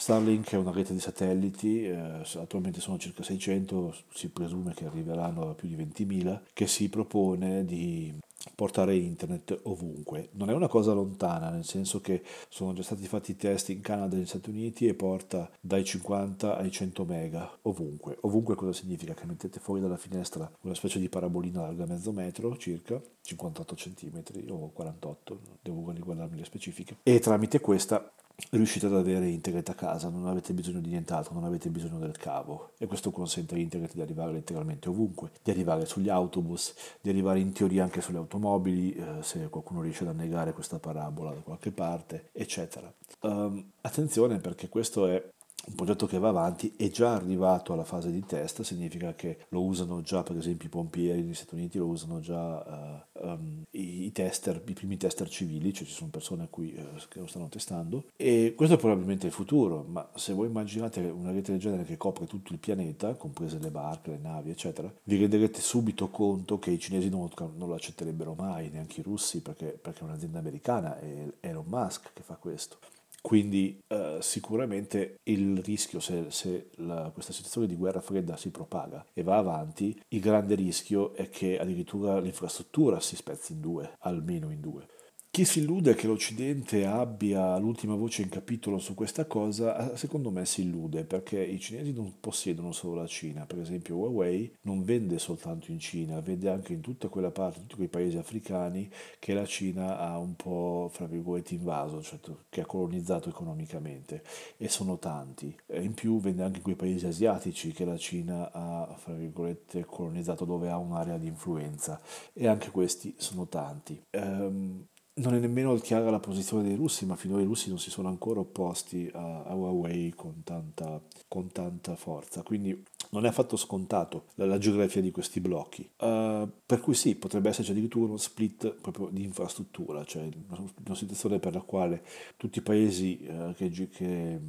Starlink 0.00 0.52
è 0.52 0.56
una 0.56 0.70
rete 0.70 0.92
di 0.92 1.00
satelliti, 1.00 1.84
eh, 1.84 2.22
attualmente 2.36 2.80
sono 2.80 2.98
circa 2.98 3.24
600, 3.24 3.96
si 4.14 4.28
presume 4.28 4.72
che 4.72 4.86
arriveranno 4.86 5.50
a 5.50 5.54
più 5.54 5.66
di 5.66 5.74
20.000, 5.74 6.42
che 6.52 6.68
si 6.68 6.88
propone 6.88 7.64
di 7.64 8.16
portare 8.54 8.94
internet 8.94 9.58
ovunque. 9.64 10.28
Non 10.34 10.50
è 10.50 10.52
una 10.52 10.68
cosa 10.68 10.92
lontana, 10.92 11.50
nel 11.50 11.64
senso 11.64 12.00
che 12.00 12.22
sono 12.48 12.74
già 12.74 12.84
stati 12.84 13.08
fatti 13.08 13.34
test 13.34 13.70
in 13.70 13.80
Canada 13.80 14.14
e 14.14 14.18
negli 14.18 14.28
Stati 14.28 14.50
Uniti 14.50 14.86
e 14.86 14.94
porta 14.94 15.50
dai 15.60 15.84
50 15.84 16.56
ai 16.56 16.70
100 16.70 17.04
mega 17.04 17.58
ovunque. 17.62 18.18
Ovunque 18.20 18.54
cosa 18.54 18.72
significa? 18.72 19.14
Che 19.14 19.26
mettete 19.26 19.58
fuori 19.58 19.80
dalla 19.80 19.96
finestra 19.96 20.48
una 20.60 20.74
specie 20.74 21.00
di 21.00 21.08
parabolina 21.08 21.62
larga 21.62 21.86
mezzo 21.86 22.12
metro 22.12 22.56
circa, 22.56 23.02
58 23.20 23.74
cm 23.74 24.22
o 24.50 24.70
48, 24.70 25.40
devo 25.60 25.90
riguardarmi 25.90 26.38
le 26.38 26.44
specifiche, 26.44 26.98
e 27.02 27.18
tramite 27.18 27.58
questa 27.58 28.12
riuscite 28.50 28.86
ad 28.86 28.94
avere 28.94 29.28
internet 29.28 29.68
a 29.68 29.74
casa, 29.74 30.08
non 30.08 30.26
avete 30.26 30.52
bisogno 30.52 30.80
di 30.80 30.90
nient'altro, 30.90 31.34
non 31.34 31.44
avete 31.44 31.68
bisogno 31.70 31.98
del 31.98 32.16
cavo 32.16 32.72
e 32.78 32.86
questo 32.86 33.10
consente 33.10 33.54
a 33.54 33.58
internet 33.58 33.94
di 33.94 34.00
arrivare 34.00 34.32
letteralmente 34.32 34.88
ovunque, 34.88 35.30
di 35.42 35.50
arrivare 35.50 35.86
sugli 35.86 36.08
autobus, 36.08 36.74
di 37.00 37.10
arrivare 37.10 37.40
in 37.40 37.52
teoria 37.52 37.82
anche 37.82 38.00
sulle 38.00 38.18
automobili, 38.18 38.94
eh, 38.94 39.22
se 39.22 39.48
qualcuno 39.48 39.82
riesce 39.82 40.04
ad 40.04 40.10
annegare 40.10 40.52
questa 40.52 40.78
parabola 40.78 41.32
da 41.32 41.40
qualche 41.40 41.72
parte, 41.72 42.28
eccetera. 42.32 42.92
Um, 43.20 43.72
attenzione 43.80 44.38
perché 44.38 44.68
questo 44.68 45.06
è 45.06 45.22
un 45.68 45.74
progetto 45.74 46.06
che 46.06 46.18
va 46.18 46.28
avanti 46.28 46.72
è 46.76 46.88
già 46.88 47.14
arrivato 47.14 47.72
alla 47.72 47.84
fase 47.84 48.10
di 48.10 48.24
test, 48.24 48.62
significa 48.62 49.14
che 49.14 49.38
lo 49.50 49.62
usano 49.62 50.00
già 50.00 50.22
per 50.22 50.36
esempio 50.36 50.66
i 50.66 50.70
pompieri 50.70 51.22
negli 51.22 51.34
Stati 51.34 51.54
Uniti, 51.54 51.78
lo 51.78 51.86
usano 51.86 52.20
già 52.20 53.04
uh, 53.12 53.26
um, 53.26 53.62
i, 53.72 54.10
tester, 54.12 54.62
i 54.66 54.72
primi 54.72 54.96
tester 54.96 55.28
civili, 55.28 55.72
cioè 55.72 55.86
ci 55.86 55.92
sono 55.92 56.10
persone 56.10 56.48
qui, 56.48 56.74
uh, 56.76 57.08
che 57.08 57.20
lo 57.20 57.26
stanno 57.26 57.48
testando 57.48 58.04
e 58.16 58.54
questo 58.56 58.76
è 58.76 58.78
probabilmente 58.78 59.26
il 59.26 59.32
futuro, 59.32 59.84
ma 59.86 60.08
se 60.14 60.32
voi 60.32 60.46
immaginate 60.46 61.00
una 61.00 61.32
rete 61.32 61.52
del 61.52 61.60
genere 61.60 61.84
che 61.84 61.98
copre 61.98 62.26
tutto 62.26 62.52
il 62.52 62.58
pianeta, 62.58 63.14
comprese 63.14 63.58
le 63.58 63.70
barche, 63.70 64.12
le 64.12 64.18
navi 64.18 64.50
eccetera, 64.50 64.92
vi 65.04 65.16
renderete 65.18 65.60
subito 65.60 66.08
conto 66.08 66.58
che 66.58 66.70
i 66.70 66.78
cinesi 66.78 67.10
non, 67.10 67.28
non 67.56 67.68
lo 67.68 67.74
accetterebbero 67.74 68.34
mai, 68.34 68.70
neanche 68.70 69.00
i 69.00 69.02
russi 69.02 69.42
perché, 69.42 69.66
perché 69.66 70.00
è 70.00 70.04
un'azienda 70.04 70.38
americana, 70.38 70.98
è 70.98 71.30
Elon 71.40 71.66
Musk 71.68 72.12
che 72.14 72.22
fa 72.22 72.34
questo. 72.36 72.78
Quindi 73.20 73.78
eh, 73.88 74.18
sicuramente 74.20 75.16
il 75.24 75.58
rischio, 75.58 76.00
se, 76.00 76.30
se 76.30 76.70
la, 76.76 77.10
questa 77.12 77.32
situazione 77.32 77.66
di 77.66 77.74
guerra 77.74 78.00
fredda 78.00 78.36
si 78.36 78.50
propaga 78.50 79.04
e 79.12 79.22
va 79.22 79.36
avanti, 79.36 80.00
il 80.08 80.20
grande 80.20 80.54
rischio 80.54 81.12
è 81.14 81.28
che 81.28 81.58
addirittura 81.58 82.20
l'infrastruttura 82.20 83.00
si 83.00 83.16
spezzi 83.16 83.52
in 83.52 83.60
due, 83.60 83.92
almeno 84.00 84.50
in 84.50 84.60
due. 84.60 84.86
Chi 85.30 85.44
si 85.44 85.60
illude 85.60 85.94
che 85.94 86.08
l'Occidente 86.08 86.84
abbia 86.84 87.56
l'ultima 87.58 87.94
voce 87.94 88.22
in 88.22 88.28
capitolo 88.28 88.78
su 88.78 88.94
questa 88.94 89.26
cosa, 89.26 89.94
secondo 89.94 90.30
me 90.30 90.44
si 90.44 90.62
illude 90.62 91.04
perché 91.04 91.40
i 91.40 91.60
cinesi 91.60 91.92
non 91.92 92.14
possiedono 92.18 92.72
solo 92.72 92.94
la 92.94 93.06
Cina. 93.06 93.46
Per 93.46 93.60
esempio 93.60 93.96
Huawei 93.96 94.52
non 94.62 94.82
vende 94.82 95.20
soltanto 95.20 95.70
in 95.70 95.78
Cina, 95.78 96.20
vende 96.20 96.48
anche 96.48 96.72
in 96.72 96.80
tutta 96.80 97.06
quella 97.06 97.30
parte, 97.30 97.60
tutti 97.60 97.76
quei 97.76 97.86
paesi 97.86 98.16
africani 98.16 98.90
che 99.20 99.32
la 99.32 99.46
Cina 99.46 99.98
ha 99.98 100.18
un 100.18 100.34
po', 100.34 100.90
fra 100.92 101.06
virgolette, 101.06 101.54
invaso, 101.54 102.02
cioè 102.02 102.18
che 102.48 102.62
ha 102.62 102.66
colonizzato 102.66 103.28
economicamente 103.28 104.24
e 104.56 104.68
sono 104.68 104.98
tanti. 104.98 105.56
In 105.74 105.94
più 105.94 106.18
vende 106.18 106.42
anche 106.42 106.56
in 106.56 106.64
quei 106.64 106.74
paesi 106.74 107.06
asiatici 107.06 107.70
che 107.70 107.84
la 107.84 107.96
Cina 107.96 108.50
ha, 108.50 108.92
fra 108.98 109.14
virgolette, 109.14 109.84
colonizzato 109.84 110.44
dove 110.44 110.68
ha 110.68 110.78
un'area 110.78 111.16
di 111.16 111.28
influenza 111.28 112.00
e 112.32 112.48
anche 112.48 112.72
questi 112.72 113.14
sono 113.18 113.46
tanti. 113.46 114.02
Um, 114.12 114.84
non 115.18 115.34
è 115.34 115.38
nemmeno 115.38 115.74
chiara 115.76 116.10
la 116.10 116.18
posizione 116.18 116.62
dei 116.62 116.74
russi, 116.74 117.06
ma 117.06 117.16
finora 117.16 117.42
i 117.42 117.46
russi 117.46 117.68
non 117.68 117.78
si 117.78 117.90
sono 117.90 118.08
ancora 118.08 118.40
opposti 118.40 119.10
a, 119.12 119.44
a 119.44 119.54
Huawei 119.54 120.12
con 120.14 120.42
tanta, 120.44 121.00
con 121.26 121.50
tanta, 121.52 121.96
forza, 121.96 122.42
quindi 122.42 122.84
non 123.10 123.24
è 123.24 123.28
affatto 123.28 123.56
scontato 123.56 124.26
la, 124.34 124.46
la 124.46 124.58
geografia 124.58 125.00
di 125.00 125.10
questi 125.10 125.40
blocchi. 125.40 125.88
Uh, 125.98 126.48
per 126.64 126.80
cui 126.80 126.94
sì, 126.94 127.14
potrebbe 127.14 127.48
esserci 127.48 127.70
addirittura 127.70 128.06
uno 128.06 128.16
split 128.16 128.70
proprio 128.80 129.08
di 129.10 129.24
infrastruttura, 129.24 130.04
cioè 130.04 130.28
una, 130.48 130.94
situazione 130.94 131.38
per 131.38 131.54
la 131.54 131.60
quale 131.60 132.02
tutti 132.36 132.58
i 132.58 132.62
paesi 132.62 133.26
uh, 133.28 133.54
che, 133.54 133.70
che, 133.70 134.40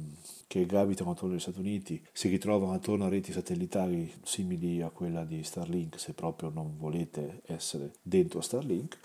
che 0.46 0.66
gravitano 0.66 1.10
attorno 1.10 1.34
agli 1.34 1.40
Stati 1.40 1.58
Uniti 1.58 2.02
si 2.12 2.28
ritrovano 2.28 2.72
attorno 2.72 3.04
a 3.04 3.08
reti 3.08 3.32
satellitari 3.32 4.12
simili 4.22 4.82
a 4.82 4.90
quella 4.90 5.24
di 5.24 5.42
Starlink, 5.42 5.98
se 5.98 6.12
proprio 6.12 6.50
non 6.50 6.76
volete 6.78 7.42
essere 7.46 7.92
dentro 8.02 8.40
Starlink 8.40 8.98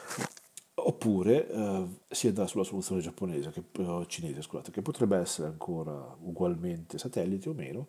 oppure 0.88 1.48
uh, 1.50 1.98
si 2.10 2.28
andrà 2.28 2.46
sulla 2.46 2.64
soluzione 2.64 3.02
giapponese, 3.02 3.52
che, 3.52 3.64
uh, 3.82 4.06
cinese, 4.06 4.42
scusate, 4.42 4.72
che 4.72 4.82
potrebbe 4.82 5.18
essere 5.18 5.48
ancora 5.48 6.16
ugualmente 6.22 6.98
satellite 6.98 7.50
o 7.50 7.54
meno, 7.54 7.88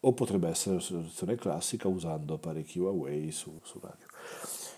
o 0.00 0.12
potrebbe 0.12 0.48
essere 0.48 0.76
la 0.76 0.80
soluzione 0.80 1.36
classica 1.36 1.86
usando 1.86 2.34
apparecchi 2.34 2.80
Huawei 2.80 3.30
su, 3.30 3.58
su 3.62 3.80
radio. 3.80 4.06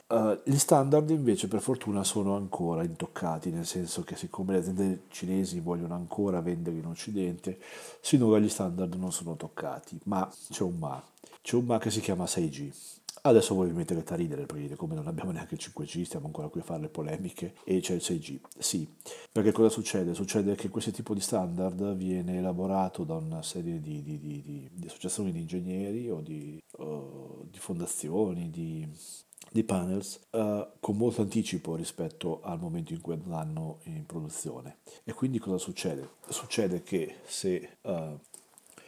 Uh, 0.07 0.39
gli 0.45 0.59
standard 0.59 1.09
invece 1.09 1.49
per 1.49 1.61
fortuna 1.61 2.05
sono 2.05 2.37
ancora 2.37 2.85
intoccati, 2.85 3.51
nel 3.51 3.65
senso 3.65 4.03
che 4.03 4.17
siccome 4.17 4.53
le 4.53 4.59
aziende 4.59 5.03
cinesi 5.09 5.61
vogliono 5.61 5.95
ancora 5.95 6.43
vendere 6.43 6.77
in 6.77 6.85
Occidente, 6.85 7.59
sinora 8.01 8.39
gli 8.39 8.51
standard 8.51 8.95
non 8.97 9.11
sono 9.11 9.37
toccati, 9.37 9.99
ma 10.05 10.31
c'è 10.51 10.63
un 10.63 10.77
ma, 10.77 11.03
c'è 11.41 11.57
un 11.57 11.65
ma 11.65 11.79
che 11.79 11.91
si 11.91 12.01
chiama 12.01 12.25
6G. 12.25 13.03
Adesso 13.27 13.55
voi 13.55 13.69
vi 13.69 13.77
mettete 13.77 14.13
a 14.13 14.17
ridere 14.17 14.45
perché 14.45 14.77
come 14.77 14.95
non 14.95 15.07
abbiamo 15.07 15.31
neanche 15.31 15.55
il 15.55 15.61
5G, 15.63 16.03
stiamo 16.03 16.27
ancora 16.27 16.49
qui 16.49 16.61
a 16.61 16.63
fare 16.63 16.83
le 16.83 16.89
polemiche 16.91 17.55
e 17.65 17.81
c'è 17.81 17.95
il 17.95 18.03
6G. 18.05 18.39
Sì, 18.59 18.87
perché 19.33 19.51
cosa 19.51 19.71
succede? 19.71 20.13
Succede 20.13 20.55
che 20.57 20.69
questo 20.69 20.91
tipo 20.91 21.15
di 21.15 21.21
standard 21.21 21.95
viene 21.95 22.37
elaborato 22.37 23.03
da 23.03 23.15
una 23.15 23.41
serie 23.41 23.81
di, 23.81 24.03
di, 24.03 24.21
di, 24.21 24.69
di 24.71 24.87
associazioni 24.87 25.33
di 25.33 25.41
ingegneri 25.41 26.11
o 26.11 26.21
di, 26.21 26.63
di 26.77 27.59
fondazioni, 27.59 28.51
di 28.51 29.65
panels 29.65 30.21
uh, 30.33 30.67
con 30.79 30.95
molto 30.99 31.23
anticipo 31.23 31.77
rispetto 31.77 32.43
al 32.43 32.59
momento 32.59 32.93
in 32.93 33.01
cui 33.01 33.15
andranno 33.15 33.79
in 33.85 34.05
produzione. 34.05 34.81
E 35.03 35.15
quindi 35.15 35.39
cosa 35.39 35.57
succede? 35.57 36.11
Succede 36.29 36.83
che 36.83 37.21
se 37.25 37.79
uh, 37.81 38.19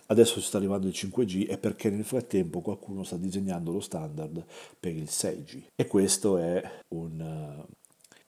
adesso 0.07 0.41
sta 0.41 0.57
arrivando 0.59 0.87
il 0.87 0.95
5G 0.95 1.49
è 1.49 1.59
perché 1.59 1.91
nel 1.91 2.05
frattempo 2.05 2.61
qualcuno 2.61 3.03
sta 3.05 3.17
disegnando 3.17 3.73
lo 3.73 3.81
standard 3.81 4.45
per 4.79 4.95
il 4.95 5.09
6G. 5.11 5.63
E 5.75 5.87
questo 5.87 6.39
è 6.39 6.63
un... 6.89 7.21
Uh, 7.21 7.75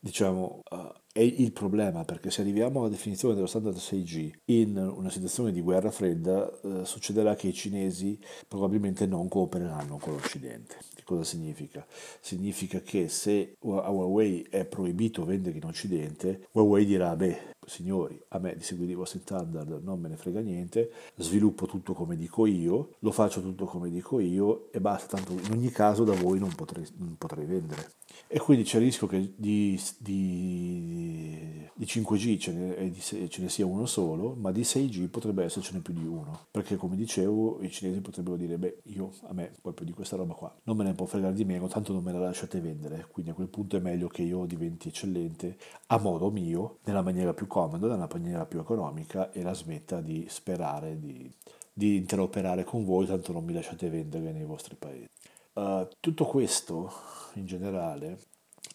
diciamo, 0.00 0.60
uh, 0.70 0.92
è 1.18 1.22
il 1.22 1.50
problema 1.50 2.04
perché 2.04 2.30
se 2.30 2.42
arriviamo 2.42 2.78
alla 2.78 2.90
definizione 2.90 3.34
dello 3.34 3.48
standard 3.48 3.76
6G 3.76 4.30
in 4.44 4.76
una 4.76 5.10
situazione 5.10 5.50
di 5.50 5.60
guerra 5.60 5.90
fredda 5.90 6.48
uh, 6.62 6.84
succederà 6.84 7.34
che 7.34 7.48
i 7.48 7.52
cinesi 7.52 8.16
probabilmente 8.46 9.04
non 9.04 9.26
coopereranno 9.26 9.96
con 9.96 10.12
l'Occidente. 10.12 10.76
Che 10.94 11.02
cosa 11.02 11.24
significa? 11.24 11.84
Significa 12.20 12.80
che 12.82 13.08
se 13.08 13.56
a 13.60 13.90
Huawei 13.90 14.46
è 14.48 14.64
proibito 14.64 15.24
vendere 15.24 15.56
in 15.56 15.64
Occidente, 15.64 16.46
Huawei 16.52 16.84
dirà, 16.86 17.16
beh, 17.16 17.56
signori, 17.68 18.20
a 18.28 18.38
me 18.38 18.54
di 18.54 18.62
seguire 18.62 18.92
i 18.92 18.94
vostri 18.94 19.18
standard 19.18 19.82
non 19.82 20.00
me 20.00 20.08
ne 20.08 20.16
frega 20.16 20.40
niente, 20.40 20.90
sviluppo 21.16 21.66
tutto 21.66 21.94
come 21.94 22.16
dico 22.16 22.46
io, 22.46 22.94
lo 23.00 23.10
faccio 23.10 23.42
tutto 23.42 23.64
come 23.64 23.90
dico 23.90 24.20
io 24.20 24.70
e 24.70 24.80
basta, 24.80 25.16
tanto 25.16 25.32
in 25.32 25.52
ogni 25.52 25.70
caso 25.70 26.04
da 26.04 26.14
voi 26.14 26.38
non 26.38 26.54
potrei, 26.54 26.86
non 26.96 27.16
potrei 27.18 27.44
vendere. 27.44 27.96
E 28.26 28.38
quindi 28.38 28.64
c'è 28.64 28.78
il 28.78 28.84
rischio 28.84 29.06
che 29.06 29.32
di, 29.36 29.80
di, 29.98 31.07
di 31.08 31.84
5G 31.84 32.38
ce 32.38 32.52
ne, 32.52 32.92
ce 33.00 33.40
ne, 33.40 33.48
sia 33.48 33.64
uno 33.66 33.86
solo, 33.86 34.34
ma 34.38 34.50
di 34.50 34.62
6G 34.62 35.08
potrebbe 35.08 35.44
essercene 35.44 35.80
più 35.80 35.94
di 35.94 36.04
uno. 36.04 36.46
Perché 36.50 36.76
come 36.76 36.96
dicevo, 36.96 37.62
i 37.62 37.70
cinesi 37.70 38.00
potrebbero 38.00 38.36
dire, 38.36 38.58
beh, 38.58 38.82
io 38.84 39.12
a 39.28 39.32
me 39.32 39.52
proprio 39.60 39.86
di 39.86 39.92
questa 39.92 40.16
roba 40.16 40.34
qua 40.34 40.54
non 40.64 40.76
me 40.76 40.84
ne 40.84 40.94
può 40.94 41.06
fregare 41.06 41.34
di 41.34 41.44
meno, 41.44 41.68
tanto 41.68 41.92
non 41.92 42.02
me 42.02 42.12
la 42.12 42.18
lasciate 42.18 42.60
vendere. 42.60 43.06
Quindi 43.10 43.30
a 43.30 43.34
quel 43.34 43.48
punto 43.48 43.76
è 43.76 43.80
meglio 43.80 44.08
che 44.08 44.22
io 44.22 44.44
diventi 44.44 44.88
eccellente 44.88 45.56
a 45.86 45.98
modo 45.98 46.30
mio, 46.30 46.78
nella 46.84 47.02
maniera 47.02 47.32
più 47.32 47.46
comoda, 47.46 47.86
nella 47.86 48.08
maniera 48.10 48.44
più 48.44 48.58
economica 48.58 49.30
e 49.32 49.42
la 49.42 49.54
smetta 49.54 50.00
di 50.00 50.26
sperare 50.28 50.98
di, 50.98 51.30
di 51.72 51.96
interoperare 51.96 52.64
con 52.64 52.84
voi, 52.84 53.06
tanto 53.06 53.32
non 53.32 53.44
mi 53.44 53.52
lasciate 53.52 53.88
vendere 53.88 54.32
nei 54.32 54.44
vostri 54.44 54.74
paesi. 54.76 55.08
Uh, 55.54 55.88
tutto 55.98 56.24
questo 56.24 56.92
in 57.34 57.46
generale 57.46 58.18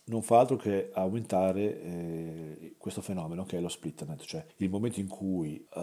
non 0.06 0.22
fa 0.22 0.40
altro 0.40 0.58
che 0.58 0.90
aumentare 0.94 1.82
eh, 1.82 2.76
questo 2.78 3.02
fenomeno 3.02 3.46
che 3.46 3.58
è 3.58 3.62
lo 3.62 3.70
splitternet, 3.70 4.24
cioè 4.24 4.46
il 4.58 4.70
momento 4.70 5.00
in 5.00 5.08
cui 5.08 5.66
uh, 5.74 5.80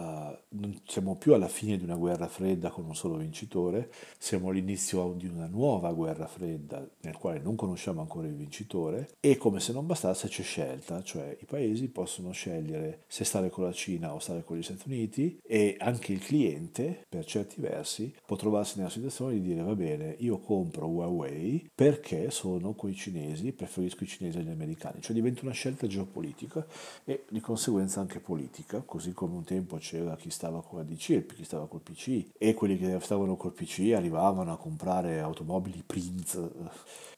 non 0.49 0.79
siamo 0.85 1.15
più 1.15 1.33
alla 1.33 1.47
fine 1.47 1.75
di 1.75 1.83
una 1.83 1.95
guerra 1.95 2.27
fredda 2.27 2.69
con 2.69 2.85
un 2.85 2.95
solo 2.95 3.15
vincitore, 3.15 3.91
siamo 4.19 4.49
all'inizio 4.49 5.13
di 5.17 5.25
una 5.25 5.47
nuova 5.47 5.91
guerra 5.93 6.27
fredda 6.27 6.87
nel 7.01 7.17
quale 7.17 7.39
non 7.39 7.55
conosciamo 7.55 8.01
ancora 8.01 8.27
il 8.27 8.35
vincitore 8.35 9.15
e 9.19 9.37
come 9.37 9.59
se 9.59 9.73
non 9.73 9.87
bastasse 9.87 10.27
c'è 10.27 10.43
scelta, 10.43 11.01
cioè 11.01 11.35
i 11.39 11.45
paesi 11.45 11.87
possono 11.87 12.31
scegliere 12.31 13.03
se 13.07 13.23
stare 13.23 13.49
con 13.49 13.63
la 13.63 13.73
Cina 13.73 14.13
o 14.13 14.19
stare 14.19 14.43
con 14.43 14.57
gli 14.57 14.63
Stati 14.63 14.83
Uniti 14.85 15.39
e 15.43 15.77
anche 15.79 16.11
il 16.11 16.19
cliente 16.19 17.05
per 17.09 17.25
certi 17.25 17.59
versi 17.59 18.13
può 18.25 18.35
trovarsi 18.35 18.77
nella 18.77 18.91
situazione 18.91 19.33
di 19.33 19.41
dire 19.41 19.63
va 19.63 19.73
bene 19.73 20.15
io 20.19 20.37
compro 20.37 20.87
Huawei 20.87 21.69
perché 21.73 22.29
sono 22.29 22.75
con 22.75 22.91
i 22.91 22.95
cinesi, 22.95 23.53
preferisco 23.53 24.03
i 24.03 24.07
cinesi 24.11 24.37
agli 24.37 24.49
americani, 24.49 25.01
cioè 25.01 25.15
diventa 25.15 25.41
una 25.43 25.53
scelta 25.53 25.87
geopolitica 25.87 26.65
e 27.05 27.25
di 27.29 27.39
conseguenza 27.39 27.99
anche 27.99 28.19
politica, 28.19 28.81
così 28.81 29.13
come 29.13 29.35
un 29.35 29.43
tempo 29.43 29.77
c'era 29.77 30.15
chi 30.15 30.29
stava 30.29 30.61
con 30.61 30.79
la 30.79 30.83
DC 30.83 31.09
e 31.09 31.25
chi 31.25 31.43
stava 31.43 31.67
col 31.67 31.81
PC 31.81 32.31
e 32.37 32.53
quelli 32.53 32.77
che 32.77 32.99
stavano 32.99 33.35
col 33.35 33.53
PC 33.53 33.93
arrivavano 33.95 34.51
a 34.51 34.57
comprare 34.57 35.19
automobili 35.19 35.83
Prince 35.85 36.39
eh, 36.39 36.69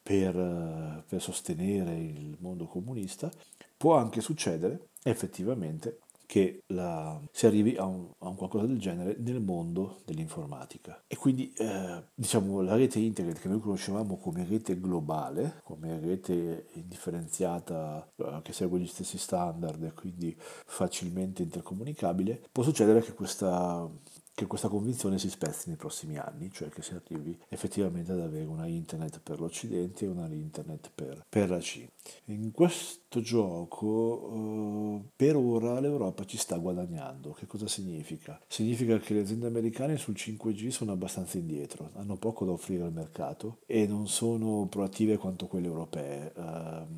per, 0.01 0.37
eh, 0.37 1.03
per 1.07 1.21
sostenere 1.21 1.97
il 1.97 2.37
mondo 2.39 2.65
comunista, 2.65 3.31
può 3.75 3.95
anche 3.95 4.21
succedere 4.21 4.89
effettivamente 5.03 5.99
che 6.33 6.63
la, 6.69 7.21
si 7.31 7.45
arrivi 7.45 7.75
a 7.77 7.85
un, 7.85 8.09
a 8.17 8.27
un, 8.27 8.35
qualcosa 8.35 8.65
del 8.65 8.79
genere 8.79 9.15
nel 9.19 9.39
mondo 9.39 10.01
dell'informatica. 10.03 11.03
E 11.05 11.15
quindi 11.15 11.53
eh, 11.55 12.05
diciamo 12.11 12.61
la 12.61 12.75
rete 12.75 12.97
internet 12.97 13.39
che 13.39 13.47
noi 13.47 13.59
conoscevamo 13.59 14.17
come 14.17 14.43
rete 14.43 14.79
globale, 14.79 15.61
come 15.63 15.99
rete 15.99 16.69
indifferenziata 16.73 18.11
eh, 18.15 18.39
che 18.41 18.51
segue 18.51 18.79
gli 18.79 18.87
stessi 18.87 19.19
standard 19.19 19.83
e 19.83 19.93
quindi 19.93 20.35
facilmente 20.39 21.43
intercomunicabile, 21.43 22.41
può 22.51 22.63
succedere 22.63 23.01
che 23.01 23.13
questa 23.13 23.87
che 24.35 24.47
questa 24.47 24.67
convinzione 24.67 25.19
si 25.19 25.29
spezzi 25.29 25.67
nei 25.67 25.77
prossimi 25.77 26.17
anni, 26.17 26.51
cioè 26.51 26.69
che 26.69 26.81
si 26.81 26.93
arrivi 26.93 27.37
effettivamente 27.49 28.11
ad 28.11 28.19
avere 28.19 28.45
una 28.45 28.65
internet 28.65 29.19
per 29.19 29.39
l'Occidente 29.39 30.05
e 30.05 30.07
una 30.07 30.27
internet 30.27 30.89
per, 30.93 31.23
per 31.29 31.49
la 31.49 31.59
Cina. 31.59 31.87
In 32.25 32.51
questo 32.51 33.21
gioco 33.21 35.01
eh, 35.03 35.09
per 35.15 35.35
ora 35.35 35.79
l'Europa 35.79 36.25
ci 36.25 36.37
sta 36.37 36.57
guadagnando. 36.57 37.33
Che 37.33 37.45
cosa 37.45 37.67
significa? 37.67 38.41
Significa 38.47 38.97
che 38.97 39.13
le 39.13 39.21
aziende 39.21 39.45
americane 39.45 39.97
sul 39.97 40.15
5G 40.15 40.69
sono 40.69 40.91
abbastanza 40.91 41.37
indietro, 41.37 41.91
hanno 41.93 42.17
poco 42.17 42.43
da 42.43 42.51
offrire 42.51 42.83
al 42.83 42.93
mercato 42.93 43.59
e 43.67 43.85
non 43.85 44.07
sono 44.07 44.65
proattive 44.67 45.17
quanto 45.17 45.45
quelle 45.45 45.67
europee. 45.67 46.33
Eh, 46.35 46.41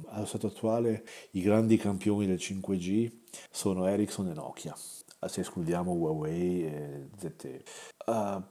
allo 0.07 0.25
stato 0.25 0.47
attuale 0.47 1.05
i 1.31 1.41
grandi 1.41 1.75
campioni 1.75 2.27
del 2.27 2.37
5G 2.37 3.11
sono 3.51 3.85
Ericsson 3.87 4.29
e 4.29 4.33
Nokia 4.33 4.75
se 5.27 5.41
escludiamo 5.41 5.91
Huawei 5.91 6.65
e 6.65 7.07
ZTE. 7.17 7.63
Uh, 8.05 8.41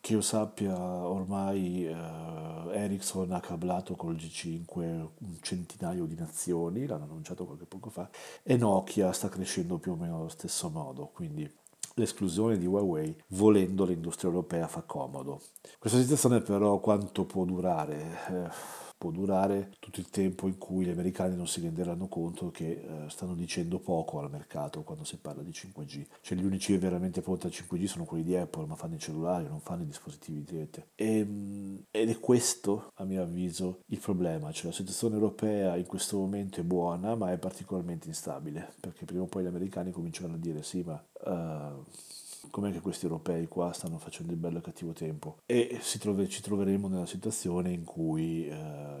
che 0.00 0.12
io 0.12 0.20
sappia 0.20 0.76
ormai 0.78 1.86
uh, 1.86 2.70
Ericsson 2.70 3.32
ha 3.32 3.40
cablato 3.40 3.96
col 3.96 4.14
G5 4.14 4.78
un 4.78 5.38
centinaio 5.40 6.06
di 6.06 6.14
nazioni, 6.14 6.86
l'hanno 6.86 7.04
annunciato 7.04 7.44
qualche 7.44 7.66
poco 7.66 7.90
fa, 7.90 8.08
e 8.42 8.56
Nokia 8.56 9.12
sta 9.12 9.28
crescendo 9.28 9.78
più 9.78 9.92
o 9.92 9.96
meno 9.96 10.18
allo 10.18 10.28
stesso 10.28 10.70
modo, 10.70 11.10
quindi 11.12 11.50
l'esclusione 11.94 12.56
di 12.56 12.66
Huawei 12.66 13.14
volendo 13.28 13.84
l'industria 13.84 14.30
europea 14.30 14.66
fa 14.68 14.82
comodo. 14.82 15.40
Questa 15.78 15.98
situazione 15.98 16.40
però 16.40 16.78
quanto 16.78 17.24
può 17.24 17.44
durare? 17.44 18.18
Eh, 18.28 18.81
può 19.02 19.10
durare 19.10 19.72
tutto 19.80 19.98
il 19.98 20.10
tempo 20.10 20.46
in 20.46 20.58
cui 20.58 20.84
gli 20.84 20.90
americani 20.90 21.34
non 21.34 21.48
si 21.48 21.60
renderanno 21.60 22.06
conto 22.06 22.52
che 22.52 22.70
eh, 22.70 23.10
stanno 23.10 23.34
dicendo 23.34 23.80
poco 23.80 24.20
al 24.20 24.30
mercato 24.30 24.84
quando 24.84 25.02
si 25.02 25.16
parla 25.16 25.42
di 25.42 25.50
5G. 25.50 26.06
Cioè 26.20 26.38
gli 26.38 26.44
unici 26.44 26.76
veramente 26.76 27.20
pronti 27.20 27.46
al 27.46 27.52
5G 27.52 27.84
sono 27.86 28.04
quelli 28.04 28.22
di 28.22 28.36
Apple, 28.36 28.66
ma 28.66 28.76
fanno 28.76 28.94
i 28.94 29.00
cellulari, 29.00 29.48
non 29.48 29.58
fanno 29.58 29.82
i 29.82 29.86
dispositivi 29.86 30.44
di 30.44 30.56
rete. 30.56 30.90
E, 30.94 31.18
ehm, 31.18 31.84
ed 31.90 32.10
è 32.10 32.20
questo, 32.20 32.92
a 32.94 33.04
mio 33.04 33.22
avviso, 33.22 33.80
il 33.86 33.98
problema. 33.98 34.52
Cioè 34.52 34.66
la 34.66 34.76
situazione 34.76 35.16
europea 35.16 35.74
in 35.74 35.86
questo 35.86 36.18
momento 36.18 36.60
è 36.60 36.62
buona, 36.62 37.16
ma 37.16 37.32
è 37.32 37.38
particolarmente 37.38 38.06
instabile, 38.06 38.72
perché 38.78 39.04
prima 39.04 39.22
o 39.22 39.26
poi 39.26 39.42
gli 39.42 39.48
americani 39.48 39.90
cominceranno 39.90 40.36
a 40.36 40.38
dire 40.38 40.62
sì, 40.62 40.84
ma... 40.86 41.04
Uh, 41.24 41.84
com'è 42.50 42.72
che 42.72 42.80
questi 42.80 43.04
europei 43.04 43.46
qua 43.46 43.72
stanno 43.72 43.98
facendo 43.98 44.32
il 44.32 44.38
bello 44.38 44.58
e 44.58 44.62
cattivo 44.62 44.92
tempo? 44.92 45.38
E 45.46 45.80
trove, 45.98 46.28
ci 46.28 46.42
troveremo 46.42 46.88
nella 46.88 47.06
situazione 47.06 47.70
in 47.70 47.84
cui 47.84 48.46
eh, 48.46 48.52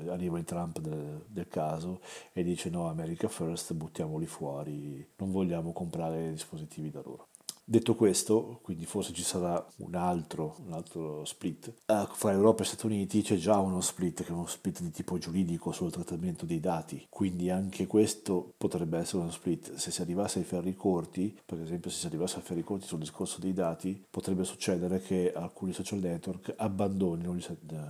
arriva 0.08 0.38
il 0.38 0.44
Trump 0.44 0.78
del, 0.80 1.24
del, 1.26 1.48
caso 1.48 2.00
e 2.32 2.42
dice 2.42 2.70
no 2.70 2.88
America 2.88 3.28
First 3.28 3.74
buttiamoli 3.74 4.26
fuori. 4.26 5.06
Non 5.16 5.30
vogliamo 5.30 5.72
comprare 5.72 6.30
dispositivi 6.30 6.90
da 6.90 7.02
loro 7.04 7.28
Detto 7.64 7.94
questo, 7.94 8.58
quindi 8.60 8.86
forse 8.86 9.12
ci 9.12 9.22
sarà 9.22 9.64
un 9.78 9.94
altro, 9.94 10.56
un 10.66 10.72
altro 10.72 11.24
split. 11.24 11.72
Uh, 11.86 12.06
fra 12.12 12.32
Europa 12.32 12.62
e 12.62 12.66
Stati 12.66 12.86
Uniti 12.86 13.22
c'è 13.22 13.36
già 13.36 13.58
uno 13.58 13.80
split 13.80 14.24
che 14.24 14.30
è 14.30 14.32
uno 14.32 14.46
split 14.46 14.80
di 14.80 14.90
tipo 14.90 15.16
giuridico 15.16 15.70
sul 15.70 15.92
trattamento 15.92 16.44
dei 16.44 16.58
dati, 16.58 17.06
quindi 17.08 17.50
anche 17.50 17.86
questo 17.86 18.54
potrebbe 18.58 18.98
essere 18.98 19.22
uno 19.22 19.30
split. 19.30 19.74
Se 19.74 19.92
si 19.92 20.02
arrivasse 20.02 20.40
ai 20.40 20.44
ferri 20.44 20.74
corti, 20.74 21.38
per 21.46 21.60
esempio 21.60 21.88
se 21.88 21.98
si 21.98 22.06
arrivasse 22.06 22.38
ai 22.38 22.42
ferri 22.42 22.64
corti 22.64 22.86
sul 22.86 22.98
discorso 22.98 23.40
dei 23.40 23.52
dati, 23.52 24.04
potrebbe 24.10 24.42
succedere 24.42 25.00
che 25.00 25.32
alcuni 25.32 25.72
social 25.72 26.00
network 26.00 26.54
abbandonino 26.56 27.36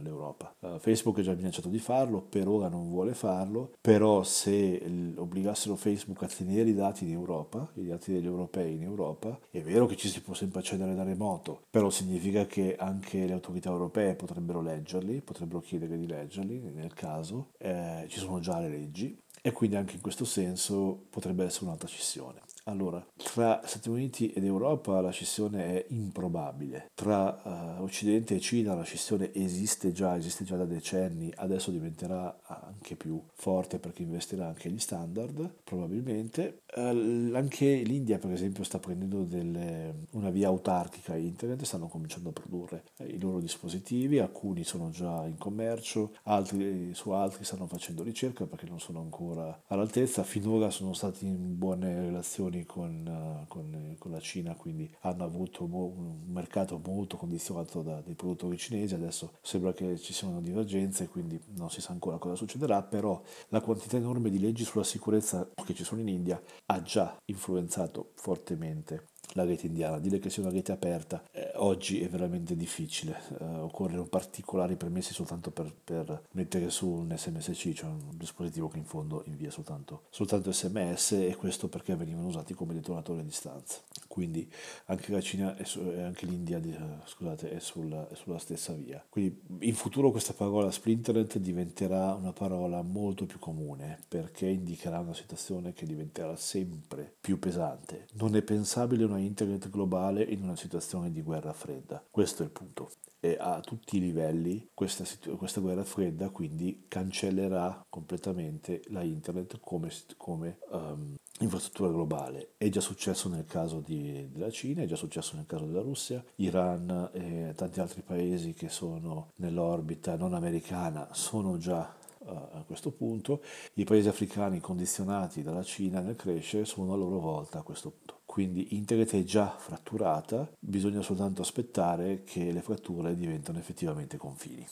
l'Europa. 0.03 0.55
Uh, 0.61 0.79
Facebook 0.79 1.19
è 1.19 1.23
già 1.23 1.33
minacciato 1.33 1.69
di 1.69 1.79
farlo, 1.79 2.21
per 2.21 2.47
ora 2.47 2.69
non 2.69 2.91
vuole 2.91 3.15
farlo, 3.15 3.73
però 3.81 4.23
se 4.23 5.15
obbligassero 5.17 5.77
Facebook 5.77 6.23
a 6.25 6.27
tenere 6.27 6.69
i 6.69 6.75
dati 6.75 7.05
in 7.05 7.13
Europa, 7.13 7.71
i 7.77 7.87
dati 7.87 8.13
degli 8.13 8.27
europei 8.27 8.75
in 8.75 8.83
Europa, 8.83 9.41
è 9.63 9.65
vero 9.65 9.87
che 9.87 9.97
ci 9.97 10.09
si 10.09 10.21
può 10.21 10.35
sempre 10.35 10.59
accedere 10.59 10.95
da 10.95 11.05
remoto, 11.05 11.67
però 11.71 11.89
significa 11.89 12.47
che 12.47 12.75
anche 12.77 13.27
le 13.27 13.33
autorità 13.33 13.71
europee 13.71 14.17
potrebbero 14.17 14.61
leggerli, 14.61 15.21
potrebbero 15.21 15.61
chiedere 15.61 15.97
di 15.97 16.07
leggerli 16.07 16.59
nel 16.75 16.93
caso, 16.95 17.53
eh, 17.59 18.07
ci 18.09 18.19
sono 18.19 18.41
già 18.41 18.59
le 18.59 18.69
leggi 18.69 19.17
e 19.41 19.53
quindi 19.53 19.77
anche 19.77 19.95
in 19.95 20.01
questo 20.01 20.25
senso 20.25 21.07
potrebbe 21.09 21.45
essere 21.45 21.67
un'altra 21.67 21.87
scissione. 21.87 22.41
Allora, 22.65 23.05
tra 23.17 23.61
Stati 23.65 23.89
Uniti 23.89 24.31
ed 24.31 24.45
Europa 24.45 25.01
la 25.01 25.11
scissione 25.11 25.65
è 25.65 25.87
improbabile, 25.89 26.91
tra 26.95 27.41
uh, 27.43 27.83
Occidente 27.83 28.37
e 28.37 28.41
Cina 28.41 28.75
la 28.75 28.85
scissione 28.85 29.35
esiste 29.35 29.91
già, 29.91 30.17
esiste 30.17 30.45
già 30.45 30.57
da 30.57 30.65
decenni, 30.65 31.33
adesso 31.37 31.73
diventerà 31.73 32.39
anche 32.45 32.95
più 32.95 33.21
forte 33.35 33.81
perché 33.81 34.03
investirà 34.03 34.47
anche 34.47 34.71
gli 34.71 34.79
standard, 34.79 35.55
probabilmente. 35.65 36.61
Uh, 36.77 37.35
anche 37.35 37.83
l'India, 37.83 38.19
per 38.19 38.31
esempio, 38.31 38.63
sta 38.63 38.79
prendendo 38.79 39.25
delle, 39.25 40.07
una 40.13 40.31
via 40.31 40.47
autarchica 40.47 41.17
internet, 41.17 41.65
stanno 41.65 41.89
cominciando 41.89 42.29
a 42.29 42.33
produrre 42.33 42.85
i 43.07 43.19
loro 43.19 43.41
dispositivi, 43.41 44.21
alcuni 44.21 44.63
sono 44.63 44.91
già 44.91 45.27
in 45.27 45.37
commercio, 45.37 46.13
altri 46.25 46.95
su 46.95 47.11
altri 47.11 47.45
stanno 47.45 47.67
facendo 47.67 48.05
ricerca 48.05 48.47
perché 48.47 48.67
non 48.67 48.79
sono 48.79 49.01
ancora 49.01 49.63
all'altezza, 49.67 50.23
finora 50.23 50.71
sono 50.71 50.93
stati 50.93 51.27
in 51.27 51.59
buone 51.59 52.01
relazioni 52.01 52.51
relazioni 52.53 52.65
con, 52.65 53.07
uh, 53.07 53.47
con, 53.49 53.97
con, 53.99 54.11
la 54.11 54.21
Cina, 54.21 54.55
quindi 54.55 54.91
hanno 55.01 55.25
avuto 55.25 55.65
un 55.65 56.21
mercato 56.27 56.81
molto 56.85 57.17
condizionato 57.17 57.83
da 57.83 58.01
dei 58.01 58.15
produttori 58.15 58.57
cinesi, 58.57 58.95
adesso 58.95 59.33
sembra 59.41 59.73
che 59.73 59.99
ci 59.99 60.13
siano 60.13 60.41
divergenze, 60.41 61.09
quindi 61.09 61.41
non 61.57 61.71
si 61.71 61.81
sa 61.81 61.93
ancora 61.93 62.19
cosa 62.19 62.35
succederà, 62.35 62.83
però 62.83 63.21
la 63.49 63.61
quantità 63.61 63.97
enorme 63.97 64.31
di 64.31 64.39
leggi 64.39 64.65
sulla 64.65 64.85
sicurezza 64.85 65.49
che 65.65 65.75
ci 65.75 65.85
sono 65.85 66.01
in 66.01 66.09
India 66.09 66.41
ha 66.67 66.83
già 66.83 67.17
influenzato 67.27 68.13
fortemente 68.15 69.07
la 69.33 69.45
rete 69.45 69.67
indiana. 69.67 69.99
Dire 69.99 70.19
che 70.19 70.31
sia 70.31 70.43
una 70.43 70.53
rete 70.53 70.73
aperta 70.73 71.23
eh, 71.33 71.53
oggi 71.57 72.01
è 72.01 72.09
veramente 72.09 72.57
difficile, 72.57 73.19
eh, 73.41 73.45
occorrono 73.45 74.05
particolari 74.05 74.77
permessi 74.77 75.13
soltanto 75.13 75.51
per, 75.51 75.73
per, 75.83 76.25
mettere 76.33 76.71
su 76.71 76.89
un 76.89 77.15
SMSC, 77.17 77.73
cioè 77.73 77.91
un 77.91 78.17
dispositivo 78.17 78.69
che 78.69 78.79
in 78.79 78.85
fondo 78.85 79.23
invia 79.27 79.51
soltanto, 79.51 80.03
soltanto 80.11 80.53
SMS 80.53 81.13
e 81.13 81.37
questo 81.37 81.69
perché 81.69 81.95
venivano 81.97 82.29
usati 82.29 82.55
come 82.55 82.75
detonatori 82.75 83.21
a 83.21 83.25
distanza. 83.25 83.81
Quindi 84.07 84.51
anche 84.87 85.11
la 85.11 85.21
Cina 85.21 85.57
e, 85.57 86.03
anche 86.03 86.27
l'India 86.27 86.59
eh, 86.59 86.77
scusate, 87.07 87.51
è, 87.51 87.59
sulla, 87.61 88.09
è 88.09 88.15
sulla 88.15 88.39
stessa 88.39 88.73
via. 88.73 89.03
Quindi 89.09 89.41
in 89.61 89.75
futuro 89.75 90.11
questa 90.11 90.35
parola 90.35 90.71
splinternet 90.71 91.39
diventerà 91.39 92.15
una 92.15 92.33
parola 92.33 92.83
molto 92.83 93.25
più 93.25 93.39
comune 93.39 93.99
perché 94.07 94.47
indicherà 94.47 94.99
una 94.99 95.15
situazione 95.15 95.73
che 95.73 95.87
diventerà 95.87 96.37
sempre 96.37 97.15
più 97.21 97.39
pesante. 97.39 98.07
Non 98.15 98.37
è 98.37 98.43
pensabile 98.43 99.05
una 99.05 99.19
internet 99.25 99.71
globale 99.71 100.23
in 100.23 100.43
una 100.43 100.57
situazione 100.57 101.11
di 101.11 101.23
guerra 101.23 101.53
fredda. 101.53 102.05
Questo 102.11 102.43
è 102.43 102.47
il 102.47 102.53
punto. 102.53 102.91
E 103.21 103.37
a 103.39 103.61
tutti 103.61 103.99
i 103.99 104.01
livelli 104.01 104.69
questa, 104.75 105.05
questa 105.37 105.61
guerra 105.61 105.85
fredda 105.85 106.31
quindi 106.31 106.87
cancellerà 106.89 107.87
completamente 107.89 108.83
la 108.89 109.03
internet 109.03 109.61
come, 109.61 109.91
come 110.17 110.59
um, 110.71 111.15
infrastruttura 111.39 111.91
globale. 111.91 112.55
È 112.57 112.69
già 112.69 112.81
successo 112.81 113.29
nel 113.29 113.45
caso 113.45 113.81
di, 113.81 114.29
della 114.33 114.51
Cina, 114.51 114.83
è 114.83 114.87
già 114.87 114.97
successo 114.97 115.37
nel 115.37 115.47
caso 115.47 115.67
della 115.67 115.83
Russia, 115.83 116.25
Iran 116.37 117.11
e 117.13 117.53
tanti 117.55 117.81
altri 117.81 118.03
paesi 118.03 118.55
che 118.55 118.69
sono 118.69 119.31
nell'orbita 119.37 120.17
non 120.17 120.35
americana 120.35 121.09
sono 121.13 121.57
già 121.59 121.95
uh, 122.19 122.29
a 122.29 122.65
questo 122.67 122.91
punto. 122.91 123.43
I 123.75 123.85
paesi 123.85 124.09
africani 124.09 124.61
condizionati 124.61 125.43
dalla 125.43 125.63
Cina 125.63 126.01
nel 126.01 126.17
crescere 126.17 126.65
sono 126.65 126.93
a 126.93 126.97
loro 126.97 127.19
volta 127.19 127.59
a 127.59 127.63
questo 127.63 127.91
punto. 127.91 128.21
Quindi 128.33 128.77
internet 128.77 129.15
è 129.15 129.25
già 129.25 129.55
fratturata, 129.59 130.51
bisogna 130.59 131.03
soltanto 131.03 131.43
aspettare 131.43 132.23
che 132.25 132.51
le 132.51 132.63
fratture 132.63 133.15
diventano 133.15 133.59
effettivamente 133.59 134.17
confini. 134.17 134.67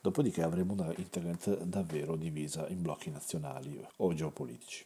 Dopodiché 0.00 0.42
avremo 0.42 0.72
una 0.72 0.92
internet 0.96 1.62
davvero 1.62 2.16
divisa 2.16 2.66
in 2.66 2.82
blocchi 2.82 3.10
nazionali 3.10 3.80
o 3.98 4.12
geopolitici. 4.14 4.84